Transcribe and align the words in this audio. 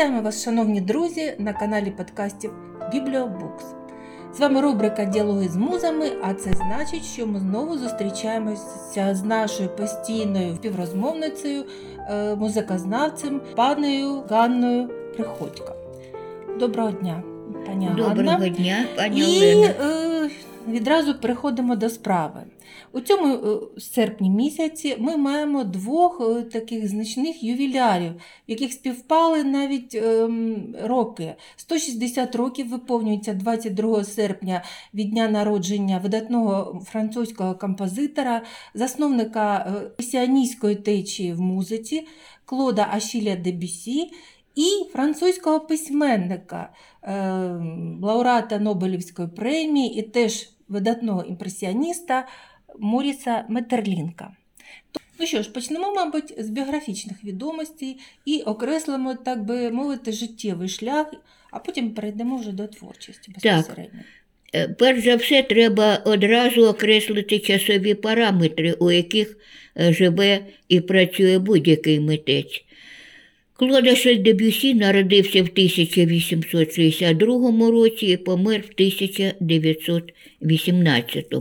Вітаємо 0.00 0.22
вас, 0.22 0.44
шановні 0.44 0.80
друзі, 0.80 1.34
на 1.38 1.52
каналі 1.52 1.90
подкастів 1.90 2.50
Бібліобукс. 2.92 3.64
З 4.34 4.40
вами 4.40 4.60
рубрика 4.60 5.04
Діалоги 5.04 5.48
з 5.48 5.56
музами, 5.56 6.06
а 6.22 6.34
це 6.34 6.52
значить, 6.52 7.04
що 7.04 7.26
ми 7.26 7.40
знову 7.40 7.78
зустрічаємося 7.78 9.14
з 9.14 9.24
нашою 9.24 9.68
постійною 9.68 10.54
співрозмовницею, 10.54 11.64
е, 12.10 12.34
музикознавцем 12.34 13.40
паною 13.56 14.22
Ганною 14.30 14.88
Приходько. 15.16 15.74
Доброго 16.58 16.90
дня, 16.90 17.22
пані 17.66 17.86
Ганна. 17.86 18.08
Доброго 18.08 18.48
дня, 18.48 18.84
пані 18.96 19.20
І 19.20 19.54
Олена. 19.54 19.66
е, 19.66 20.30
відразу 20.68 21.14
переходимо 21.14 21.76
до 21.76 21.90
справи. 21.90 22.40
У 22.92 23.00
цьому 23.00 23.34
е, 23.34 23.80
серпні 23.80 24.30
місяці 24.30 24.96
ми 24.98 25.16
маємо 25.16 25.64
двох 25.64 26.20
е, 26.20 26.42
таких 26.42 26.88
значних 26.88 27.42
ювілярів, 27.42 28.12
яких 28.46 28.72
співпали 28.72 29.44
навіть 29.44 29.94
ем, 29.94 30.74
роки. 30.82 31.34
160 31.56 32.34
років 32.34 32.68
виповнюється 32.68 33.34
22 33.34 34.04
серпня 34.04 34.64
від 34.94 35.10
дня 35.10 35.28
народження 35.28 35.98
видатного 35.98 36.82
французького 36.84 37.54
композитора, 37.54 38.42
засновника 38.74 39.56
е, 39.56 40.74
течії 40.74 41.32
в 41.32 41.40
музиці 41.40 42.06
Клода 42.44 42.88
Ашіля 42.92 43.36
Дебюсі 43.36 44.10
і 44.54 44.84
французького 44.92 45.60
письменника, 45.60 46.72
лауреата 48.02 48.58
Нобелівської 48.58 49.28
премії 49.28 49.98
і 49.98 50.02
теж 50.02 50.50
видатного 50.68 51.22
імпресіоніста 51.22 52.26
Моріса 52.78 53.44
Метерлінка. 53.48 54.36
Ну 55.20 55.26
що 55.26 55.42
ж, 55.42 55.52
почнемо, 55.52 55.94
мабуть, 55.94 56.34
з 56.38 56.50
біографічних 56.50 57.24
відомостей 57.24 57.96
і 58.24 58.40
окреслимо, 58.40 59.14
так 59.14 59.44
би 59.44 59.70
мовити, 59.70 60.12
життєвий 60.12 60.68
шлях, 60.68 61.14
а 61.50 61.58
потім 61.58 61.90
перейдемо 61.90 62.36
вже 62.36 62.52
до 62.52 62.66
творчості 62.66 63.32
безпосередньо. 63.32 64.00
Е, 64.54 64.68
Перш 64.68 65.04
за 65.04 65.16
все, 65.16 65.42
треба 65.42 66.02
одразу 66.04 66.66
окреслити 66.66 67.38
часові 67.38 67.94
параметри, 67.94 68.72
у 68.72 68.90
яких 68.90 69.38
е, 69.78 69.92
живе 69.92 70.40
і 70.68 70.80
працює 70.80 71.38
будь-який 71.38 72.00
митець. 72.00 72.64
Клода 73.52 73.96
Шельдебюсі 73.96 74.74
народився 74.74 75.42
в 75.42 75.48
1862 75.52 77.70
році 77.70 78.06
і 78.06 78.16
помер 78.16 78.60
в 78.60 78.70
1918. 78.74 81.34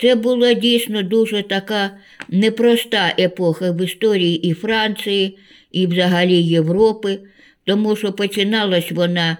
Це 0.00 0.14
була 0.14 0.52
дійсно 0.54 1.02
дуже 1.02 1.42
така 1.42 1.90
непроста 2.28 3.14
епоха 3.18 3.70
в 3.70 3.84
історії 3.84 4.48
і 4.48 4.54
Франції, 4.54 5.38
і 5.72 5.86
взагалі 5.86 6.42
Європи, 6.42 7.18
тому 7.64 7.96
що 7.96 8.12
починалась 8.12 8.92
вона 8.92 9.36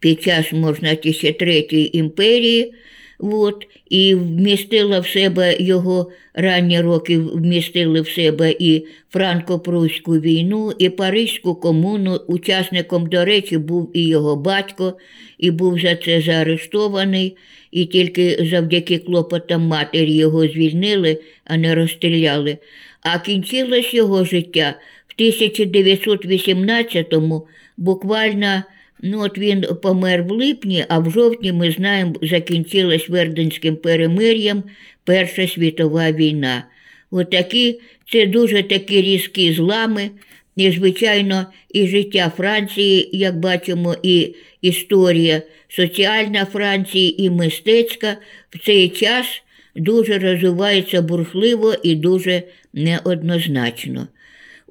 під 0.00 0.22
час, 0.22 0.52
можна 0.52 0.96
ще 1.02 1.32
Третьої 1.32 1.98
імперії, 1.98 2.74
от, 3.22 3.66
і 3.90 4.14
вмістила 4.14 5.00
в 5.00 5.06
себе 5.06 5.56
його 5.58 6.10
ранні 6.34 6.80
роки, 6.80 7.18
вмістили 7.18 8.00
в 8.00 8.08
себе 8.08 8.54
і 8.58 8.86
Франко-Пруську 9.14 10.20
війну, 10.20 10.72
і 10.78 10.90
Паризьку 10.90 11.54
комуну. 11.54 12.20
Учасником, 12.26 13.06
до 13.06 13.24
речі, 13.24 13.58
був 13.58 13.90
і 13.94 14.06
його 14.06 14.36
батько, 14.36 14.94
і 15.38 15.50
був 15.50 15.80
за 15.80 15.96
це 15.96 16.20
заарештований, 16.20 17.36
і 17.70 17.84
тільки 17.84 18.46
завдяки 18.50 18.98
клопотам 18.98 19.62
матері 19.62 20.12
його 20.12 20.46
звільнили, 20.46 21.18
а 21.44 21.56
не 21.56 21.74
розстріляли. 21.74 22.58
А 23.02 23.18
кінчилось 23.18 23.94
його 23.94 24.24
життя 24.24 24.74
в 25.08 25.14
1918-му 25.20 27.46
буквально. 27.76 28.62
Ну, 29.02 29.20
от 29.20 29.38
він 29.38 29.66
помер 29.82 30.22
в 30.22 30.30
липні, 30.30 30.84
а 30.88 30.98
в 30.98 31.10
жовтні, 31.10 31.52
ми 31.52 31.70
знаємо, 31.70 32.14
закінчилась 32.22 33.08
Верденським 33.08 33.76
перемир'ям 33.76 34.62
Перша 35.04 35.48
світова 35.48 36.12
війна. 36.12 36.64
Отакі, 37.10 37.80
це 38.12 38.26
дуже 38.26 38.62
такі 38.62 39.02
різкі 39.02 39.52
злами, 39.52 40.10
і, 40.56 40.70
звичайно, 40.70 41.46
і 41.70 41.86
життя 41.86 42.32
Франції, 42.36 43.10
як 43.12 43.38
бачимо, 43.38 43.96
і 44.02 44.34
історія 44.60 45.42
соціальна 45.68 46.44
Франції, 46.44 47.22
і 47.22 47.30
мистецька 47.30 48.16
в 48.50 48.58
цей 48.66 48.88
час 48.88 49.42
дуже 49.76 50.18
розвивається 50.18 51.02
бурхливо 51.02 51.74
і 51.82 51.94
дуже 51.94 52.42
неоднозначно. 52.72 54.08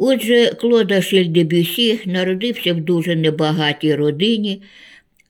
Отже, 0.01 0.51
Клода 0.59 1.01
Шельдебюсі 1.01 1.99
народився 2.05 2.73
в 2.73 2.81
дуже 2.81 3.15
небагатій 3.15 3.95
родині, 3.95 4.61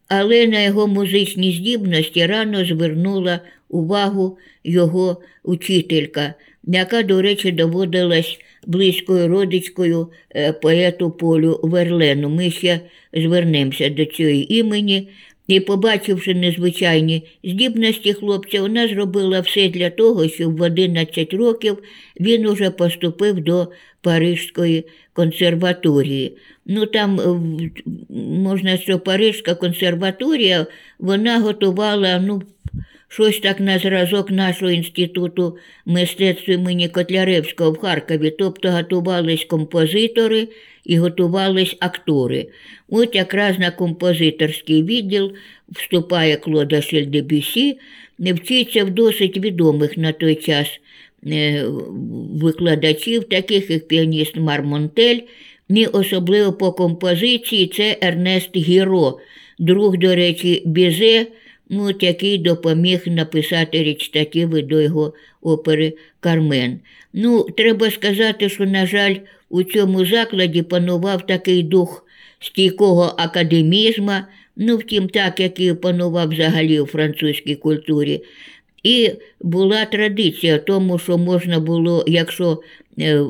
але 0.07 0.47
на 0.47 0.61
його 0.61 0.87
музичні 0.87 1.51
здібності 1.51 2.25
рано 2.25 2.65
звернула 2.65 3.39
увагу 3.69 4.37
його 4.63 5.21
учителька, 5.43 6.33
яка, 6.63 7.03
до 7.03 7.21
речі, 7.21 7.51
доводилась 7.51 8.39
близькою 8.67 9.27
родичкою 9.27 10.07
е, 10.35 10.53
поету 10.53 11.11
Полю 11.11 11.59
Верлену. 11.63 12.29
Ми 12.29 12.51
ще 12.51 12.79
звернемося 13.13 13.89
до 13.89 14.05
цього 14.05 14.29
імені. 14.29 15.07
І, 15.49 15.59
побачивши 15.59 16.33
незвичайні 16.33 17.23
здібності 17.43 18.13
хлопця, 18.13 18.61
вона 18.61 18.87
зробила 18.87 19.39
все 19.39 19.69
для 19.69 19.89
того, 19.89 20.27
щоб 20.27 20.57
в 20.57 20.61
11 20.61 21.33
років 21.33 21.77
він 22.19 22.47
уже 22.47 22.69
поступив 22.71 23.39
до 23.39 23.67
Парижської 24.01 24.85
консерваторії. 25.13 26.37
Ну 26.65 26.85
там 26.85 27.19
можна, 28.09 28.77
що 28.77 28.99
Парижська 28.99 29.55
консерваторія 29.55 30.65
вона 30.99 31.39
готувала 31.39 32.19
ну, 32.19 32.41
щось 33.07 33.39
так 33.39 33.59
на 33.59 33.79
зразок 33.79 34.31
нашого 34.31 34.71
інституту 34.71 35.57
мистецтва 35.85 36.53
імені 36.53 36.89
Котляревського 36.89 37.71
в 37.71 37.77
Харкові, 37.77 38.35
тобто 38.39 38.71
готувались 38.71 39.45
композитори 39.45 40.47
і 40.85 40.97
готувались 40.97 41.75
актори. 41.79 42.47
От 42.89 43.15
якраз 43.15 43.59
на 43.59 43.71
композиторський 43.71 44.83
відділ 44.83 45.33
вступає 45.69 46.37
Клода 46.37 46.81
Шельдебюсі, 46.81 47.79
вчиться 48.19 48.85
в 48.85 48.89
досить 48.89 49.37
відомих 49.37 49.97
на 49.97 50.11
той 50.11 50.35
час 50.35 50.79
викладачів, 52.41 53.23
таких 53.23 53.69
як 53.69 53.87
піаніст 53.87 54.37
Мармонтель, 54.37 55.19
і 55.69 55.85
особливо 55.85 56.53
по 56.53 56.71
композиції 56.71 57.67
це 57.67 57.97
Ернест 58.01 58.55
Гіро, 58.55 59.19
друг, 59.59 59.97
до 59.97 60.15
речі, 60.15 60.63
Бізе, 60.65 61.25
ну, 61.69 61.91
який 61.99 62.37
допоміг 62.37 63.01
написати 63.05 63.83
речитативи 63.83 64.61
до 64.61 64.81
його 64.81 65.13
опери 65.41 65.93
Кармен. 66.19 66.79
Ну, 67.13 67.43
треба 67.43 67.91
сказати, 67.91 68.49
що, 68.49 68.65
на 68.65 68.85
жаль, 68.85 69.15
у 69.49 69.63
цьому 69.63 70.05
закладі 70.05 70.61
панував 70.61 71.27
такий 71.27 71.63
дух 71.63 72.05
стійкого 72.39 73.15
академізма, 73.17 74.27
ну, 74.55 74.77
втім, 74.77 75.09
так, 75.09 75.39
як 75.39 75.59
і 75.59 75.73
панував 75.73 76.29
взагалі 76.29 76.79
у 76.79 76.85
французькій 76.85 77.55
культурі. 77.55 78.21
І 78.83 79.11
була 79.41 79.85
традиція 79.85 80.57
тому, 80.57 80.99
що 80.99 81.17
можна 81.17 81.59
було, 81.59 82.03
якщо 82.07 82.61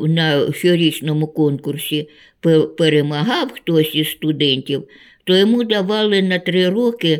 на 0.07 0.53
щорічному 0.53 1.27
конкурсі 1.27 2.09
перемагав 2.77 3.51
хтось 3.51 3.95
із 3.95 4.11
студентів, 4.11 4.83
то 5.23 5.37
йому 5.37 5.63
давали 5.63 6.21
на 6.21 6.39
три 6.39 6.69
роки 6.69 7.19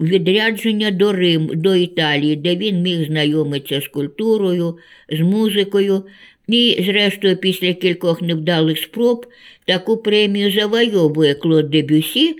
відрядження 0.00 0.90
до 0.90 1.12
Рим, 1.12 1.50
до 1.54 1.74
Італії, 1.74 2.36
де 2.36 2.56
він 2.56 2.82
міг 2.82 3.06
знайомитися 3.06 3.80
з 3.80 3.88
культурою, 3.88 4.78
з 5.08 5.20
музикою. 5.20 6.02
І, 6.48 6.82
зрештою, 6.86 7.36
після 7.36 7.72
кількох 7.72 8.22
невдалих 8.22 8.78
спроб 8.78 9.26
таку 9.64 9.96
премію 9.96 10.52
завойовує 10.52 11.34
Клод 11.34 11.70
Дебюсі, 11.70 12.36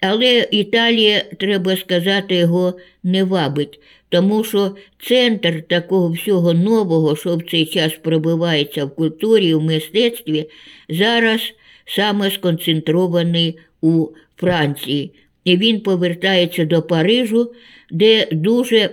але 0.00 0.48
Італія, 0.50 1.24
треба 1.38 1.76
сказати, 1.76 2.34
його 2.34 2.74
не 3.02 3.24
вабить, 3.24 3.80
тому 4.08 4.44
що 4.44 4.76
центр 5.02 5.62
такого 5.62 6.10
всього 6.10 6.54
нового, 6.54 7.16
що 7.16 7.36
в 7.36 7.42
цей 7.50 7.66
час 7.66 7.92
пробивається 8.02 8.84
в 8.84 8.94
культурі, 8.94 9.54
в 9.54 9.62
мистецтві, 9.62 10.50
зараз 10.88 11.40
саме 11.86 12.30
сконцентрований 12.30 13.58
у 13.80 14.06
Франції. 14.36 15.12
І 15.44 15.56
він 15.56 15.80
повертається 15.80 16.64
до 16.64 16.82
Парижу, 16.82 17.52
де 17.90 18.28
дуже 18.32 18.90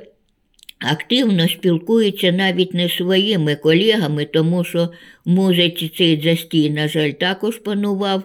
активно 0.80 1.50
спілкується 1.50 2.31
навіть 2.31 2.74
не 2.74 2.90
своїми 2.90 3.56
колегами, 3.56 4.25
тому 4.25 4.63
що 4.63 4.90
в 5.25 5.30
музиці 5.30 5.92
цей 5.98 6.22
застій, 6.22 6.69
на 6.69 6.88
жаль, 6.88 7.12
також 7.12 7.58
панував, 7.58 8.24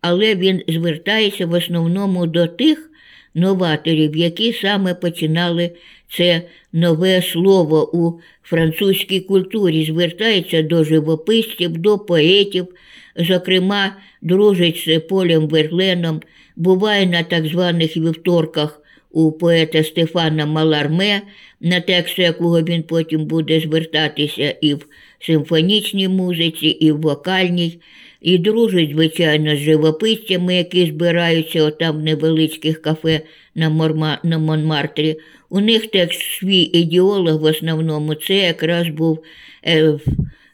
але 0.00 0.34
він 0.34 0.62
звертається 0.68 1.46
в 1.46 1.52
основному 1.52 2.26
до 2.26 2.46
тих 2.46 2.90
новаторів, 3.34 4.16
які 4.16 4.52
саме 4.52 4.94
починали 4.94 5.70
це 6.16 6.42
нове 6.72 7.22
слово 7.22 7.96
у 7.96 8.20
французькій 8.42 9.20
культурі, 9.20 9.84
звертається 9.84 10.62
до 10.62 10.84
живописців, 10.84 11.78
до 11.78 11.98
поетів, 11.98 12.66
зокрема, 13.16 13.96
дружить 14.22 14.84
з 14.86 15.00
Полем 15.00 15.48
Верленом, 15.48 16.20
буває 16.56 17.06
на 17.06 17.22
так 17.22 17.46
званих 17.46 17.96
вівторках 17.96 18.82
у 19.10 19.32
поета 19.32 19.84
Стефана 19.84 20.46
Маларме, 20.46 21.22
на 21.60 21.80
текст 21.80 22.18
якого 22.18 22.62
він 22.62 22.82
потім 22.82 23.24
буде 23.24 23.60
звертатися 23.60 24.50
і 24.60 24.74
в 24.74 24.86
симфонічній 25.26 26.08
музиці, 26.08 26.66
і 26.66 26.92
в 26.92 27.00
вокальній, 27.00 27.78
і 28.20 28.38
дружить, 28.38 28.90
звичайно, 28.90 29.56
з 29.56 29.58
живописцями, 29.58 30.54
які 30.54 30.86
збираються 30.86 31.62
отам 31.62 31.98
в 31.98 32.02
невеличких 32.02 32.82
кафе 32.82 33.20
на, 33.54 33.70
Морма, 33.70 34.18
на 34.22 34.38
Монмартрі. 34.38 35.16
У 35.50 35.60
них 35.60 35.86
текст 35.86 36.22
свій 36.22 36.60
ідеолог 36.60 37.40
в 37.40 37.44
основному 37.44 38.14
це 38.14 38.34
якраз 38.34 38.88
був 38.88 39.18
е, 39.62 39.98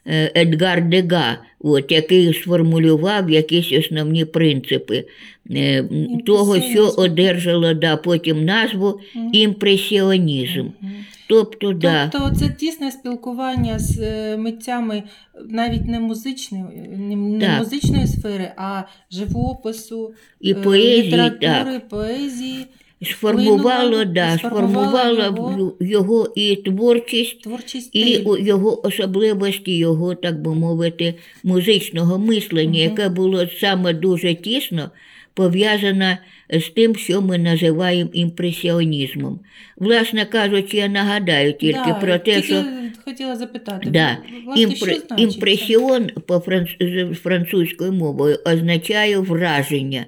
е, 0.05 0.31
Едгар 0.35 0.89
Дега, 0.89 1.37
от, 1.59 1.91
який 1.91 2.33
сформулював 2.33 3.29
якісь 3.29 3.71
основні 3.71 4.25
принципи 4.25 5.03
е, 5.51 5.85
того, 6.25 6.61
що 6.61 6.87
одержало 6.97 7.73
да, 7.73 7.97
потім 7.97 8.45
назву 8.45 8.99
імпресіонізм. 9.33 10.65
Тобто, 11.33 11.73
да, 11.73 12.09
Тобто 12.11 12.35
це 12.35 12.49
тісне 12.49 12.91
спілкування 12.91 13.79
з 13.79 13.99
е, 13.99 14.37
митцями 14.37 15.03
навіть 15.49 15.85
не 15.85 15.99
музичної, 15.99 16.63
не, 16.97 17.15
не 17.15 17.39
Так. 17.47 17.59
музичної 17.59 18.07
сфери, 18.07 18.51
а 18.57 18.81
живопису, 19.11 20.13
і 20.41 20.51
е, 20.51 20.55
поезії, 20.55 21.03
літератури, 21.03 21.73
так. 21.79 21.89
поезії, 21.89 22.65
Сформувало, 23.05 24.05
да, 24.05 24.37
сформувало 24.37 24.87
сформувало 24.87 25.23
його- 25.23 25.75
його 25.79 26.33
і 26.35 26.55
творчість, 26.55 27.41
творчість 27.41 27.95
і 27.95 28.23
його 28.39 28.85
особливості, 28.87 29.77
його, 29.77 30.15
так 30.15 30.41
би 30.41 30.55
мовити, 30.55 31.15
музичного 31.43 32.19
мислення, 32.19 32.85
Мгм. 32.85 32.89
яке 32.89 33.09
було 33.09 33.47
саме 33.59 33.93
дуже 33.93 34.35
тісно 34.35 34.91
пов'язане 35.33 36.17
з 36.49 36.69
тим, 36.69 36.95
що 36.95 37.21
ми 37.21 37.37
називаємо 37.37 38.09
імпресіонізмом. 38.13 39.39
Власне 39.77 40.25
кажучи, 40.25 40.77
я 40.77 40.87
нагадаю 40.87 41.53
тільки 41.53 41.79
Да, 41.87 41.93
про 41.93 42.17
те, 42.17 42.35
тільки 42.35 42.47
що 42.47 42.63
хотіла 43.05 43.35
запитати. 43.35 43.89
Да. 43.89 44.17
Імпре- 44.57 44.75
що 44.75 44.97
імпресіон 45.17 46.07
по 46.27 46.35
франц- 46.37 47.13
французькою 47.15 47.91
мовою 47.91 48.39
означає 48.45 49.19
враження. 49.19 50.05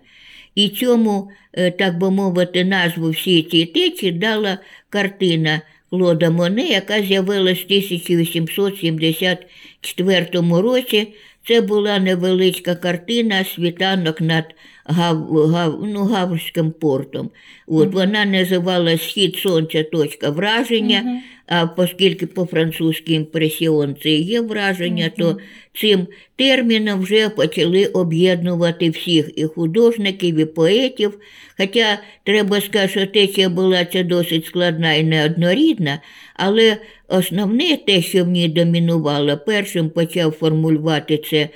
І 0.55 0.69
цьому, 0.69 1.29
е, 1.53 1.71
так 1.71 1.97
би 1.97 2.11
мовити, 2.11 2.65
назву 2.65 3.09
всій 3.09 3.43
цій 3.43 3.65
течі 3.65 4.11
дала 4.11 4.57
картина 4.89 5.61
Клода 5.89 6.29
Моне, 6.29 6.61
яка 6.67 7.01
з'явилась 7.01 7.59
в 7.59 7.65
1874 7.65 10.61
році. 10.61 11.07
Це 11.47 11.61
була 11.61 11.99
невеличка 11.99 12.75
картина 12.75 13.43
світанок 13.43 14.21
над 14.21 14.43
Гав, 14.85 15.47
Гав, 15.47 15.79
ну, 15.87 16.03
Гаврським 16.03 16.71
портом. 16.71 17.29
От. 17.67 17.93
Вона 17.93 18.25
називалась 18.25 19.01
Схід 19.01 19.35
сонця, 19.35 19.83
точка 19.83 20.29
враження. 20.29 21.01
Мгм. 21.01 21.21
А 21.47 21.67
оскільки 21.77 22.27
по-французьки 22.27 23.13
імпресіон 23.13 23.95
це 24.03 24.09
є 24.09 24.41
враження, 24.41 25.11
то 25.17 25.37
цим 25.73 26.07
терміном 26.35 27.01
вже 27.01 27.29
почали 27.29 27.85
об'єднувати 27.85 28.89
всіх 28.89 29.31
і 29.35 29.45
художників, 29.45 30.35
і 30.35 30.45
поетів. 30.45 31.19
Хоча 31.57 31.99
треба 32.23 32.61
сказати, 32.61 32.91
що 32.91 33.05
течія 33.05 33.49
була 33.49 33.85
ця 33.85 34.03
досить 34.03 34.45
складна 34.45 34.93
і 34.93 35.03
неоднорідна, 35.03 36.01
але 36.35 36.77
основне 37.07 37.77
те, 37.77 38.01
що 38.01 38.23
в 38.23 38.27
ній 38.27 38.47
домінувало, 38.47 39.37
першим 39.37 39.89
почав 39.89 40.31
формулювати 40.31 41.17
це 41.17 41.49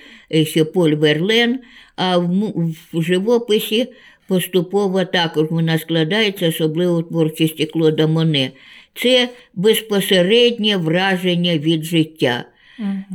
ще 0.45 0.63
Поль 0.63 0.95
Верлен, 0.95 1.59
а 1.95 2.17
в, 2.17 2.53
в 2.93 3.01
живописі 3.01 3.87
поступово 4.27 5.05
також 5.05 5.47
вона 5.49 5.77
складається, 5.77 6.47
особливо 6.47 7.03
творчості 7.03 7.65
Клода 7.65 8.07
Моне. 8.07 8.51
Це 8.95 9.29
безпосереднє 9.55 10.77
враження 10.77 11.57
від 11.57 11.83
життя, 11.83 12.45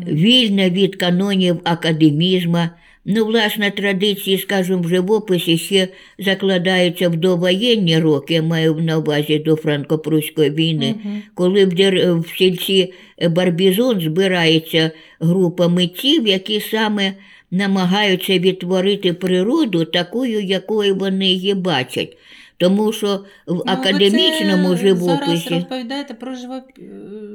вільне 0.08 0.70
від 0.70 0.96
канонів 0.96 1.60
академізма. 1.64 2.70
Ну, 3.06 3.24
власне, 3.26 3.70
традиції, 3.70 4.38
скажімо, 4.38 4.78
в 4.82 4.88
живописі 4.88 5.58
ще 5.58 5.88
закладаються 6.18 7.08
в 7.08 7.16
довоєнні 7.16 7.98
роки, 7.98 8.34
я 8.34 8.42
маю 8.42 8.74
на 8.74 8.98
увазі 8.98 9.38
до 9.38 9.54
франко-пруської 9.56 10.50
війни, 10.50 10.94
Мгм. 11.04 11.22
коли 11.34 11.64
в, 11.64 11.74
дер... 11.74 12.14
в 12.14 12.26
сільці 12.38 12.92
Барбізон 13.30 14.00
збирається 14.00 14.90
група 15.20 15.68
митців, 15.68 16.26
які 16.26 16.60
саме 16.60 17.12
намагаються 17.50 18.38
відтворити 18.38 19.12
природу 19.12 19.84
такою, 19.84 20.40
якою 20.40 20.94
вони 20.94 21.26
її 21.26 21.54
бачать. 21.54 22.16
Тому 22.56 22.92
що 22.92 23.06
в 23.06 23.20
Ну, 23.48 23.54
ви 23.56 23.62
академічному 23.66 24.68
це 24.70 24.76
живописі. 24.76 25.26
Зараз 25.26 25.50
розповідаєте 25.50 26.14
про 26.14 26.34
живоп... 26.34 26.62
е, 26.78 26.82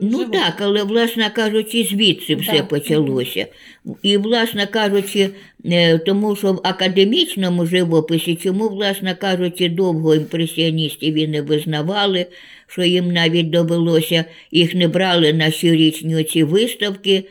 Ну 0.02 0.10
живопис. 0.20 0.40
так, 0.42 0.54
але, 0.62 0.84
власне 0.84 1.30
кажучи, 1.36 1.84
звідси 1.92 2.36
все 2.36 2.52
Так. 2.52 2.68
почалося. 2.68 3.46
І, 4.02 4.18
власне 4.18 4.66
кажучи, 4.66 5.30
е, 5.66 5.98
тому 5.98 6.36
що 6.36 6.54
в 6.54 6.62
академічному 6.64 7.66
живописі, 7.66 8.36
чому, 8.36 8.70
власне 8.70 9.16
кажучи, 9.16 9.70
довго 9.70 10.16
імпресіоністів 10.16 11.16
і 11.16 11.28
не 11.28 11.42
визнавали, 11.42 12.26
що 12.68 12.84
їм 12.84 13.12
навіть 13.12 13.50
довелося, 13.50 14.26
їх 14.52 14.76
не 14.76 14.88
брали 14.88 15.34
на 15.34 15.52
щорічні 15.52 16.24
ці 16.24 16.44
виставки, 16.44 17.24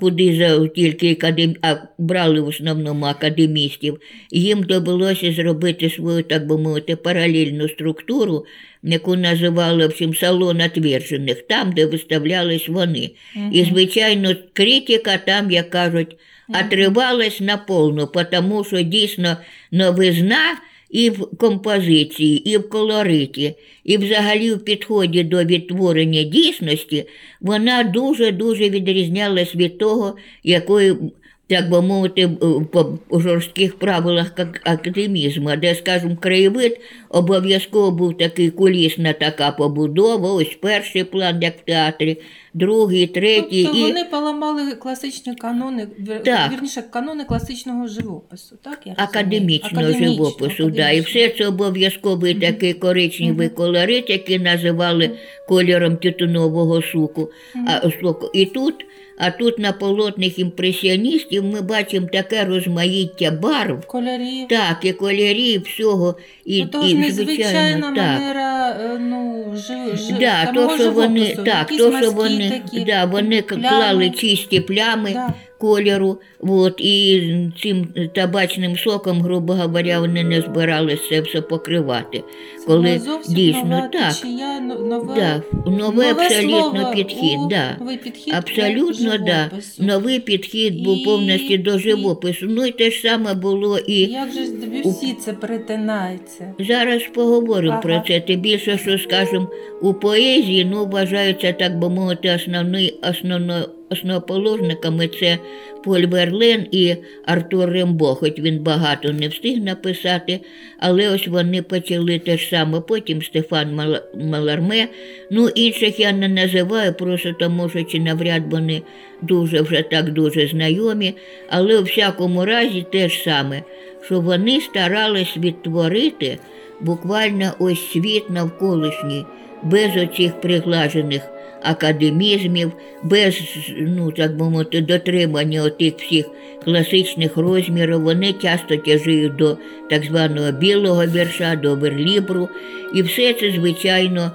куди 0.00 0.68
тільки 0.74 1.12
академ... 1.12 1.54
а 1.62 1.76
брали 1.98 2.40
в 2.40 2.46
основному 2.46 3.06
академістів. 3.06 4.00
Їм 4.30 4.62
довелося 4.62 5.32
зробити 5.32 5.90
свою, 5.90 6.22
так 6.22 6.46
би 6.46 6.58
мовити, 6.58 6.96
паралельну 6.96 7.68
структуру, 7.68 8.44
яку 8.86 9.16
називали 9.16 9.82
в 9.82 9.86
общем, 9.86 10.14
салон 10.14 10.60
отвержених, 10.60 11.42
там, 11.42 11.72
де 11.72 11.86
виставлялись 11.86 12.68
вони. 12.68 13.10
І, 13.52 13.64
звичайно, 13.64 14.34
критика 14.52 15.18
там, 15.26 15.50
як 15.50 15.70
кажуть, 15.70 16.16
отривалась 16.48 17.40
наповну, 17.40 18.08
тому 18.32 18.64
що 18.64 18.82
дійсно 18.82 19.36
новизна 19.70 20.56
і 20.90 21.10
в 21.10 21.36
композиції, 21.38 22.50
і 22.50 22.56
в 22.56 22.68
колориті, 22.68 23.54
і 23.84 23.96
взагалі 23.98 24.52
в 24.52 24.64
підході 24.64 25.22
до 25.24 25.44
відтворення 25.44 26.22
дійсності, 26.22 27.04
вона 27.40 27.82
дуже-дуже 27.82 28.70
відрізнялась 28.70 29.54
від 29.54 29.78
того, 29.78 30.16
якою. 30.44 31.12
Так 31.48 31.70
би 31.70 31.82
мовити, 31.82 32.28
по 32.72 32.98
жорстких 33.20 33.78
правилах 33.78 34.32
ак- 34.36 34.60
академізму, 34.64 35.56
де, 35.56 35.74
скажімо, 35.74 36.16
краєвид 36.20 36.78
обов'язково 37.16 37.90
був 37.90 38.16
такий 38.16 38.50
кулісна 38.50 39.12
така 39.12 39.50
побудова, 39.50 40.32
ось 40.32 40.58
перший 40.60 41.04
план, 41.04 41.42
як 41.42 41.58
в 41.58 41.64
театрі, 41.64 42.16
другий, 42.54 43.06
третій. 43.06 43.64
Тобто 43.64 43.78
і... 43.78 43.82
вони 43.82 44.04
поламали 44.04 44.74
класичні 44.74 45.34
канони, 45.34 45.86
Так. 46.24 46.52
вірніше, 46.52 46.82
канони 46.90 47.24
класичного 47.24 47.86
живопису, 47.86 48.56
так? 48.62 48.80
Я? 48.84 48.94
Академічного 48.96 49.92
живопису, 49.92 50.70
да. 50.70 50.90
і 50.90 51.00
все 51.00 51.28
це 51.38 51.46
обов'язковий 51.46 52.34
Мгм. 52.34 52.40
такий 52.40 52.72
коричневий 52.72 53.46
Мгм. 53.46 53.56
колорит, 53.56 54.10
який 54.10 54.38
називали 54.38 55.10
кольором 55.48 55.96
тютюнового 55.96 56.82
суку. 56.82 57.30
Мгм. 57.54 57.68
А. 57.68 57.90
І 58.32 58.46
тут, 58.46 58.74
а 59.18 59.30
тут 59.30 59.58
на 59.58 59.72
полотних 59.72 60.38
імпресіоністів 60.38 61.44
ми 61.44 61.60
бачимо 61.60 62.08
таке 62.12 62.44
розмаїття 62.44 63.30
барв, 63.30 63.86
Кольорів. 63.86 64.48
так, 64.48 64.78
і 64.82 64.92
кольорів, 64.92 65.62
всього, 65.62 66.16
і, 66.44 66.64
Ну, 66.74 66.88
і 66.88 66.94
незвичайна 67.06 67.92
так. 67.92 67.96
манера 67.96 68.70
е, 68.70 68.98
ну, 69.00 69.44
жи, 69.56 69.96
жи, 69.96 70.12
Да, 70.20 70.46
то, 70.46 70.76
що 70.78 70.92
вони, 70.92 71.36
так, 71.36 71.68
то, 71.68 71.98
що 71.98 72.10
вони, 72.10 72.50
такі, 72.50 72.84
да, 72.84 73.04
вони 73.04 73.42
клали 73.42 74.10
чисті 74.10 74.60
плями 74.60 75.12
Да. 75.12 75.34
Кольору, 75.58 76.18
от, 76.40 76.80
і 76.80 77.22
цим 77.62 77.88
табачним 78.14 78.76
соком, 78.76 79.20
грубо 79.22 79.52
говоря, 79.54 80.00
вони 80.00 80.24
не 80.24 80.40
збиралися 80.40 81.02
це 81.10 81.20
все 81.20 81.40
покривати. 81.40 82.22
Це 82.60 82.66
коли 82.66 82.98
зовсім 82.98 83.34
дійсно 83.34 83.64
нова 83.64 83.88
так. 83.92 84.12
течія, 84.14 84.60
нове, 84.60 85.14
Да, 85.16 85.42
новий 85.70 86.08
абсолютно 86.10 86.70
слово 86.80 86.92
підхід. 86.94 87.38
у- 87.44 87.48
Да. 87.48 87.76
Новий 87.80 87.96
підхід 87.96 88.34
Абсолютно, 88.34 89.18
да. 89.18 89.50
Новий 89.78 90.20
підхід 90.20 90.84
був 90.84 90.98
І- 90.98 91.04
повністю 91.04 91.56
до 91.56 91.74
і- 91.74 91.78
живопису. 91.78 92.46
Ну 92.48 92.66
і 92.66 92.72
те 92.72 92.90
ж 92.90 93.00
саме 93.00 93.34
було 93.34 93.78
і 93.78 94.00
Як 94.00 94.32
же 94.32 94.40
Дебюсі 94.48 95.14
це 95.24 95.32
перетинається? 95.32 96.54
зараз 96.58 97.02
поговоримо 97.14 97.72
Ага. 97.72 97.82
про 97.82 98.02
це. 98.08 98.20
Тим 98.20 98.40
більше, 98.40 98.78
що 98.78 98.98
скажімо, 98.98 99.50
у 99.82 99.94
поезії 99.94 100.64
ну, 100.64 100.86
вважається, 100.86 101.52
так 101.52 101.78
би 101.78 101.88
мовити, 101.88 102.30
основний, 102.34 102.98
основно, 103.10 103.68
основоположниками 103.90 105.08
це 105.08 105.38
Поль 105.84 106.06
Верлен 106.06 106.66
і 106.70 106.96
Артур 107.24 107.70
Рембо, 107.70 108.14
хоч 108.14 108.38
він 108.38 108.62
багато 108.62 109.12
не 109.12 109.28
встиг 109.28 109.62
написати, 109.62 110.40
але 110.78 111.08
ось 111.08 111.28
вони 111.28 111.62
почали 111.62 112.18
те 112.18 112.36
ж 112.36 112.48
саме. 112.48 112.80
Потім 112.80 113.22
Стефан 113.22 113.74
Мал- 113.74 114.26
Маларме. 114.30 114.88
Ну, 115.30 115.48
інших 115.48 116.00
я 116.00 116.12
не 116.12 116.28
називаю, 116.28 116.94
просто 116.94 117.32
тому 117.32 117.68
що 117.68 117.82
чи 117.82 118.00
навряд 118.00 118.42
вони 118.52 118.82
дуже 119.22 119.60
вже 119.60 119.82
так 119.82 120.12
дуже 120.12 120.46
знайомі, 120.46 121.14
але 121.48 121.78
у 121.78 121.82
всякому 121.82 122.44
разі 122.44 122.86
те 122.92 123.08
ж 123.08 123.22
саме, 123.22 123.62
що 124.04 124.20
вони 124.20 124.60
старались 124.60 125.36
відтворити 125.36 126.38
буквально 126.80 127.52
ось 127.58 127.90
світ 127.90 128.30
навколишній, 128.30 129.24
без 129.62 129.96
оцих 129.96 130.40
приглажених 130.40 131.22
академізмів, 131.62 132.72
без, 133.02 133.42
ну 133.78 134.12
так 134.12 134.36
би 134.36 134.50
мовити, 134.50 134.80
дотримання 134.80 135.62
отих 135.62 135.94
всіх 135.98 136.26
класичних 136.64 137.36
розмірів. 137.36 138.00
Вони 138.00 138.32
часто 138.32 138.76
тяжіють 138.76 139.36
до 139.36 139.58
так 139.90 140.04
званого 140.04 140.52
білого 140.52 141.06
вірша, 141.06 141.56
до 141.56 141.74
верлібру. 141.74 142.48
І 142.94 143.02
все 143.02 143.32
це, 143.32 143.50
звичайно, 143.50 144.30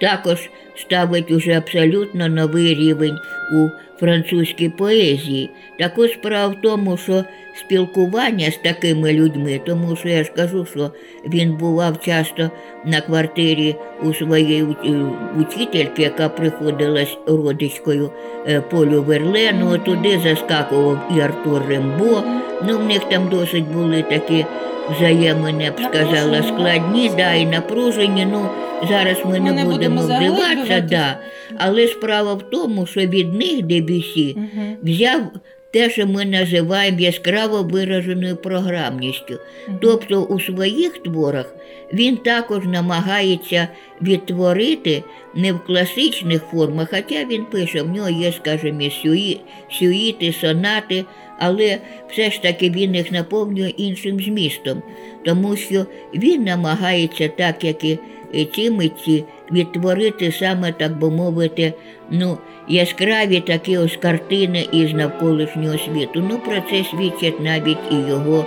також 0.00 0.50
ставить 0.76 1.30
уже 1.30 1.52
абсолютно 1.52 2.28
новий 2.28 2.74
рівень 2.74 3.18
у 3.52 3.68
французькій 4.00 4.68
поезії. 4.68 5.50
Так 5.78 5.98
ось 5.98 6.12
справа 6.12 6.54
в 6.54 6.60
тому, 6.60 6.96
що 6.96 7.24
спілкування 7.58 8.50
з 8.50 8.56
такими 8.56 9.12
людьми, 9.12 9.60
тому 9.66 9.96
що 9.96 10.08
я 10.08 10.24
ж 10.24 10.32
кажу, 10.36 10.66
що 10.70 10.90
він 11.28 11.56
бував 11.56 12.00
часто 12.00 12.50
на 12.84 13.00
квартирі 13.00 13.76
у 14.02 14.14
своєї 14.14 14.62
е, 14.62 14.66
учительки, 15.40 16.02
яка 16.02 16.28
приходилась 16.28 17.16
родичкою 17.26 18.10
е, 18.48 18.60
Полю 18.60 19.02
Верлену, 19.02 19.78
туди 19.78 20.20
заскакував 20.24 21.12
і 21.16 21.20
Артур 21.20 21.62
Рембо. 21.68 22.22
Ну, 22.68 22.78
в 22.78 22.84
них 22.84 23.04
там 23.04 23.28
досить 23.28 23.68
були 23.68 24.02
такі 24.02 24.46
взаємини, 24.96 25.64
я 25.64 25.70
б 25.70 25.74
сказала, 25.92 26.42
складні, 26.42 27.10
да, 27.16 27.32
і 27.32 27.46
напружені. 27.46 28.26
Ну, 28.32 28.48
зараз 28.88 29.16
ми, 29.24 29.40
Ми 29.40 29.50
не 29.50 29.64
будемо 29.64 29.70
будемо 29.72 30.02
вдиватися, 30.02 30.80
да. 30.80 31.18
але 31.58 31.86
справа 31.86 32.34
в 32.34 32.50
тому, 32.50 32.86
що 32.86 33.00
від 33.00 33.34
них 33.34 33.62
Дебюсі 33.62 34.36
Мгм. 34.36 34.76
взяв 34.82 35.20
те, 35.70 35.90
що 35.90 36.06
ми 36.06 36.24
називаємо 36.24 37.00
яскраво 37.00 37.62
вираженою 37.62 38.36
програмністю. 38.36 39.38
Тобто 39.80 40.22
у 40.22 40.40
своїх 40.40 40.98
творах 40.98 41.54
він 41.92 42.16
також 42.16 42.64
намагається 42.64 43.68
відтворити 44.02 45.02
не 45.34 45.52
в 45.52 45.64
класичних 45.64 46.42
формах, 46.42 46.88
хоча 46.90 47.24
він 47.24 47.44
пише, 47.44 47.82
в 47.82 47.88
нього 47.88 48.10
є, 48.10 48.32
скажімо, 48.32 48.90
сюї, 48.90 49.40
сюїти, 49.70 50.32
сонати, 50.32 51.04
але 51.38 51.78
все 52.10 52.30
ж 52.30 52.42
таки 52.42 52.70
він 52.70 52.94
їх 52.94 53.12
наповнює 53.12 53.68
іншим 53.68 54.20
змістом, 54.20 54.82
тому 55.24 55.56
що 55.56 55.86
він 56.14 56.44
намагається, 56.44 57.28
так 57.28 57.64
як 57.64 57.84
і 57.84 58.44
ці 58.54 58.70
митці, 58.70 59.24
відтворити 59.52 60.32
саме, 60.32 60.72
так 60.72 60.98
би 60.98 61.10
мовити, 61.10 61.72
ну, 62.10 62.38
яскраві 62.68 63.40
такі 63.40 63.78
ось 63.78 63.96
картини 63.96 64.66
із 64.72 64.92
навколишнього 64.92 65.78
світу. 65.78 66.26
Ну, 66.30 66.38
про 66.38 66.62
це 66.70 66.84
свідчать 66.84 67.40
навіть 67.40 67.78
і 67.90 67.94
його, 67.94 68.46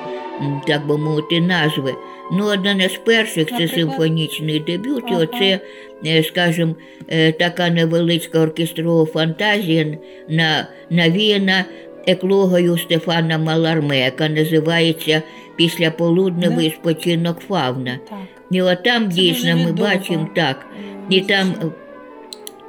так 0.67 0.87
би 0.87 0.97
мовити, 0.97 1.41
назви. 1.41 1.93
Ну, 2.33 2.45
одна 2.45 2.89
з 2.89 2.97
перших 2.97 3.47
це 3.57 3.67
симфонічний 3.67 4.59
дебют, 4.59 5.03
і 5.11 5.15
оце, 5.15 5.59
е, 6.05 6.23
скажімо, 6.23 6.75
е, 7.07 7.31
така 7.31 7.69
невеличка 7.69 8.39
оркестрова 8.39 9.05
фантазія 9.05 9.97
на, 10.29 10.67
навіяна 10.89 11.65
еклогою 12.07 12.77
Стефана 12.77 13.37
Маларме, 13.37 13.99
яка 13.99 14.29
називається 14.29 15.21
Післяполудневий 15.61 16.71
спочинок 16.71 17.39
фавна. 17.39 17.99
Так. 18.09 18.19
І 18.51 18.61
от 18.61 18.83
там 18.83 19.03
Це 19.03 19.15
дійсно 19.15 19.57
ми 19.57 19.71
бачимо 19.71 20.29
так. 20.35 20.65
І 21.09 21.21
там, 21.21 21.53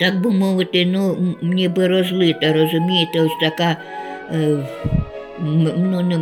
так 0.01 0.21
би 0.21 0.31
мовити, 0.31 0.87
ну, 0.87 1.17
ніби 1.43 1.89
розлита, 1.89 2.53
розумієте, 2.53 3.21
ось 3.21 3.51
така, 3.51 3.77
е, 4.33 4.59
ну, 5.77 6.01
не, 6.03 6.21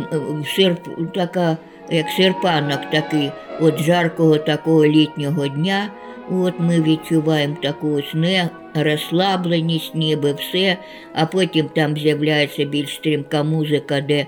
серп, 0.55 0.79
така, 1.13 1.57
як 1.89 2.09
серпанок 2.09 2.79
такий, 2.91 3.31
от 3.59 3.79
жаркого 3.79 4.37
такого 4.37 4.85
літнього 4.85 5.47
дня. 5.47 5.89
От 6.29 6.53
ми 6.59 6.81
відчуваємо 6.81 7.57
таку 7.61 7.93
ось 7.93 8.13
не 8.13 8.49
розслабленість, 8.75 9.95
ніби 9.95 10.33
все, 10.33 10.77
а 11.13 11.25
потім 11.25 11.69
там 11.75 11.97
з'являється 11.97 12.65
більш 12.65 12.95
стрімка 12.95 13.43
музика, 13.43 14.01
де 14.01 14.25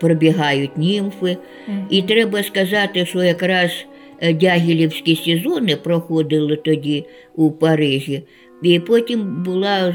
пробігають 0.00 0.76
німфи. 0.78 1.36
І 1.90 2.02
треба 2.02 2.42
сказати, 2.42 3.06
що 3.06 3.22
якраз 3.22 3.70
е, 4.20 4.32
дягілівські 4.32 5.16
сезони 5.16 5.76
проходили 5.76 6.56
тоді 6.56 7.04
у 7.36 7.50
Парижі, 7.50 8.22
і 8.62 8.78
потім 8.80 9.42
була 9.42 9.88
е, 9.88 9.94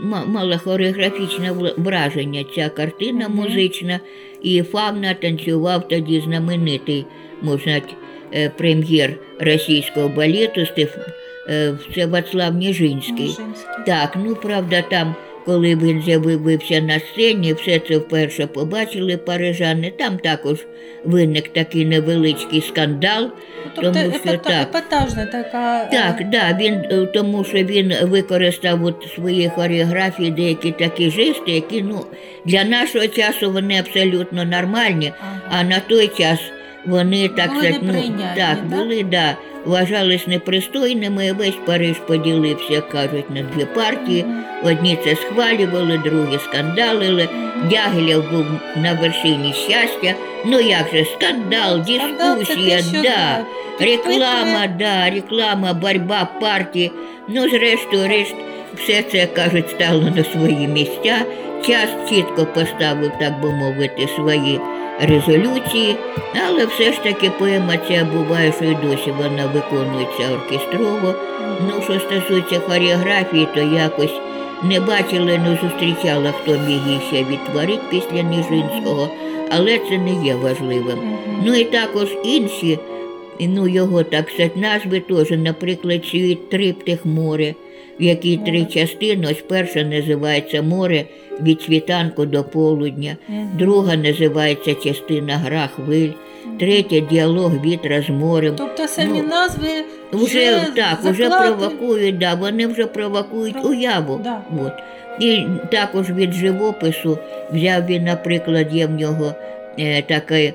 ма- 0.00 0.24
мала 0.26 0.56
хореографічне 0.58 1.52
враження 1.76 2.44
ця 2.54 2.68
картина 2.68 3.28
музична, 3.28 4.00
і 4.42 4.62
Фавна 4.62 5.14
танцював 5.14 5.88
тоді 5.88 6.20
знаменитий, 6.20 7.04
можна 7.42 7.80
е, 8.34 8.50
прем'єр 8.58 9.14
російського 9.40 10.08
балету 10.08 10.66
Стеф... 10.66 10.96
е, 11.48 11.72
це 11.94 12.06
Вацлав 12.06 12.54
Ніжинський. 12.54 13.14
Ніжинський. 13.14 13.84
Так, 13.86 14.16
ну 14.24 14.34
правда, 14.34 14.82
там, 14.90 15.14
коли 15.46 15.76
він 15.76 16.02
з'явився 16.02 16.80
на 16.80 17.00
сцені, 17.00 17.52
все 17.52 17.78
це 17.78 17.96
вперше 17.96 18.46
побачили 18.46 19.16
парижани. 19.16 19.92
Там 19.98 20.18
також 20.18 20.66
виник 21.04 21.48
такий 21.48 21.84
невеличкий 21.84 22.60
скандал. 22.60 23.30
Тобто 23.74 23.92
тому 23.92 24.12
що 24.24 24.32
епата- 24.32 24.42
так. 24.42 24.68
епатажна 24.68 25.26
така. 25.26 25.82
е, 25.82 25.88
Так, 25.90 26.30
да, 26.30 26.58
він 26.60 26.74
е, 26.74 27.06
тому 27.14 27.44
що 27.44 27.58
він 27.58 27.94
використав 28.02 28.84
от 28.84 29.06
в 29.06 29.14
своїй 29.14 29.48
хореографії 29.48 30.30
деякі 30.30 30.72
такі 30.72 31.10
жести, 31.10 31.50
які 31.52 31.82
ну 31.82 32.06
для 32.44 32.64
нашого 32.64 33.06
часу 33.06 33.52
вони 33.52 33.78
абсолютно 33.78 34.44
нормальні, 34.44 35.12
ага. 35.20 35.40
а 35.50 35.64
на 35.64 35.80
той 35.80 36.08
час 36.08 36.38
вони 36.86 37.28
так 37.28 37.48
Були 37.48 37.60
сказать, 37.60 37.80
ну, 37.82 38.02
так, 38.36 38.58
да? 38.64 38.76
були, 38.76 39.02
да, 39.02 39.36
вважались 39.64 40.26
непристойними, 40.26 41.32
весь 41.32 41.58
Париж 41.66 41.96
поділився, 42.06 42.72
як 42.72 42.88
кажуть, 42.88 43.30
на 43.30 43.42
дві 43.42 43.64
партії. 43.64 44.24
Одні 44.64 44.98
це 45.04 45.16
схвалювали, 45.16 46.00
другі 46.04 46.38
скандалили. 46.44 47.28
Мгм. 47.32 48.24
Був 48.30 48.46
на 48.76 48.92
вершині 48.92 49.52
щастя. 49.52 50.14
Ну 50.44 50.60
як 50.60 50.86
же, 50.92 51.04
скандал, 51.04 51.78
дискусія, 51.78 52.82
те, 52.82 53.02
да. 53.02 53.44
реклама, 53.84 54.66
да, 54.78 55.10
реклама, 55.10 55.74
боротьба 55.74 56.28
партії. 56.40 56.92
Ну, 57.28 57.48
зрештою, 57.48 58.08
решт, 58.08 58.34
все 58.76 59.02
це, 59.02 59.26
кажуть, 59.26 59.70
стало 59.70 60.10
на 60.16 60.24
свої 60.24 60.68
місця. 60.68 61.16
Час 61.66 61.88
чітко 62.08 62.46
поставив, 62.46 63.12
так 63.20 63.40
би 63.40 63.50
мовити, 63.50 64.08
свої 64.16 64.60
резолюції, 65.00 65.96
але 66.48 66.66
все 66.66 66.92
ж 66.92 67.02
таки 67.02 67.30
поема 67.38 67.76
ця 67.88 68.08
буває, 68.14 68.52
що 68.52 68.64
і 68.64 68.74
досі 68.74 69.10
вона 69.10 69.46
виконується 69.46 70.34
оркестрово. 70.34 71.14
Ну, 71.60 71.82
що 71.82 72.00
стосується 72.00 72.60
хореографії, 72.60 73.48
то 73.54 73.60
якось 73.60 74.20
не 74.62 74.80
бачила, 74.80 75.38
не 75.38 75.58
зустрічала, 75.62 76.32
хто 76.32 76.52
міг 76.52 76.86
її 76.86 77.00
ще 77.08 77.24
відтворити 77.24 77.82
після 77.90 78.22
Ніжинського, 78.22 79.08
але 79.50 79.78
це 79.78 79.98
не 79.98 80.26
є 80.26 80.34
важливим. 80.34 80.98
Ну 81.44 81.54
і 81.54 81.64
також 81.64 82.08
інші, 82.24 82.78
ну 83.40 83.68
його 83.68 84.02
так 84.02 84.30
сказати, 84.30 84.60
назви 84.60 85.00
теж, 85.00 85.30
наприклад, 85.30 86.04
світ 86.04 86.50
триптих 86.50 87.06
море, 87.06 87.54
в 88.00 88.02
якій 88.02 88.36
три 88.36 88.64
частини. 88.64 89.28
Ось 89.30 89.44
перша 89.48 89.82
називається 89.82 90.62
море 90.62 91.04
від 91.42 91.62
світанку 91.62 92.26
до 92.26 92.44
полудня, 92.44 93.16
друга 93.54 93.96
називається 93.96 94.74
частина 94.74 95.36
гра 95.36 95.68
хвиль, 95.76 96.10
третя 96.58 97.00
діалог 97.00 97.52
вітра 97.64 98.02
з 98.02 98.08
морем. 98.08 98.54
Тобто 98.58 98.88
самі 98.88 99.22
Ну, 99.22 99.28
назви 99.28 99.68
Вже 100.12 100.66
так, 100.76 100.98
вже 101.02 101.28
провокують, 101.28 102.18
да, 102.18 102.34
вони 102.34 102.66
вже 102.66 102.86
провокують 102.86 103.62
Про- 103.62 103.70
уяву. 103.70 104.20
Да. 104.24 104.40
От. 104.64 104.72
І 105.20 105.46
також 105.72 106.10
від 106.10 106.32
живопису 106.32 107.18
взяв 107.52 107.86
він, 107.86 108.04
наприклад, 108.04 108.68
є 108.72 108.86
в 108.86 108.90
нього 108.90 109.34
е, 109.78 110.02
така 110.02 110.52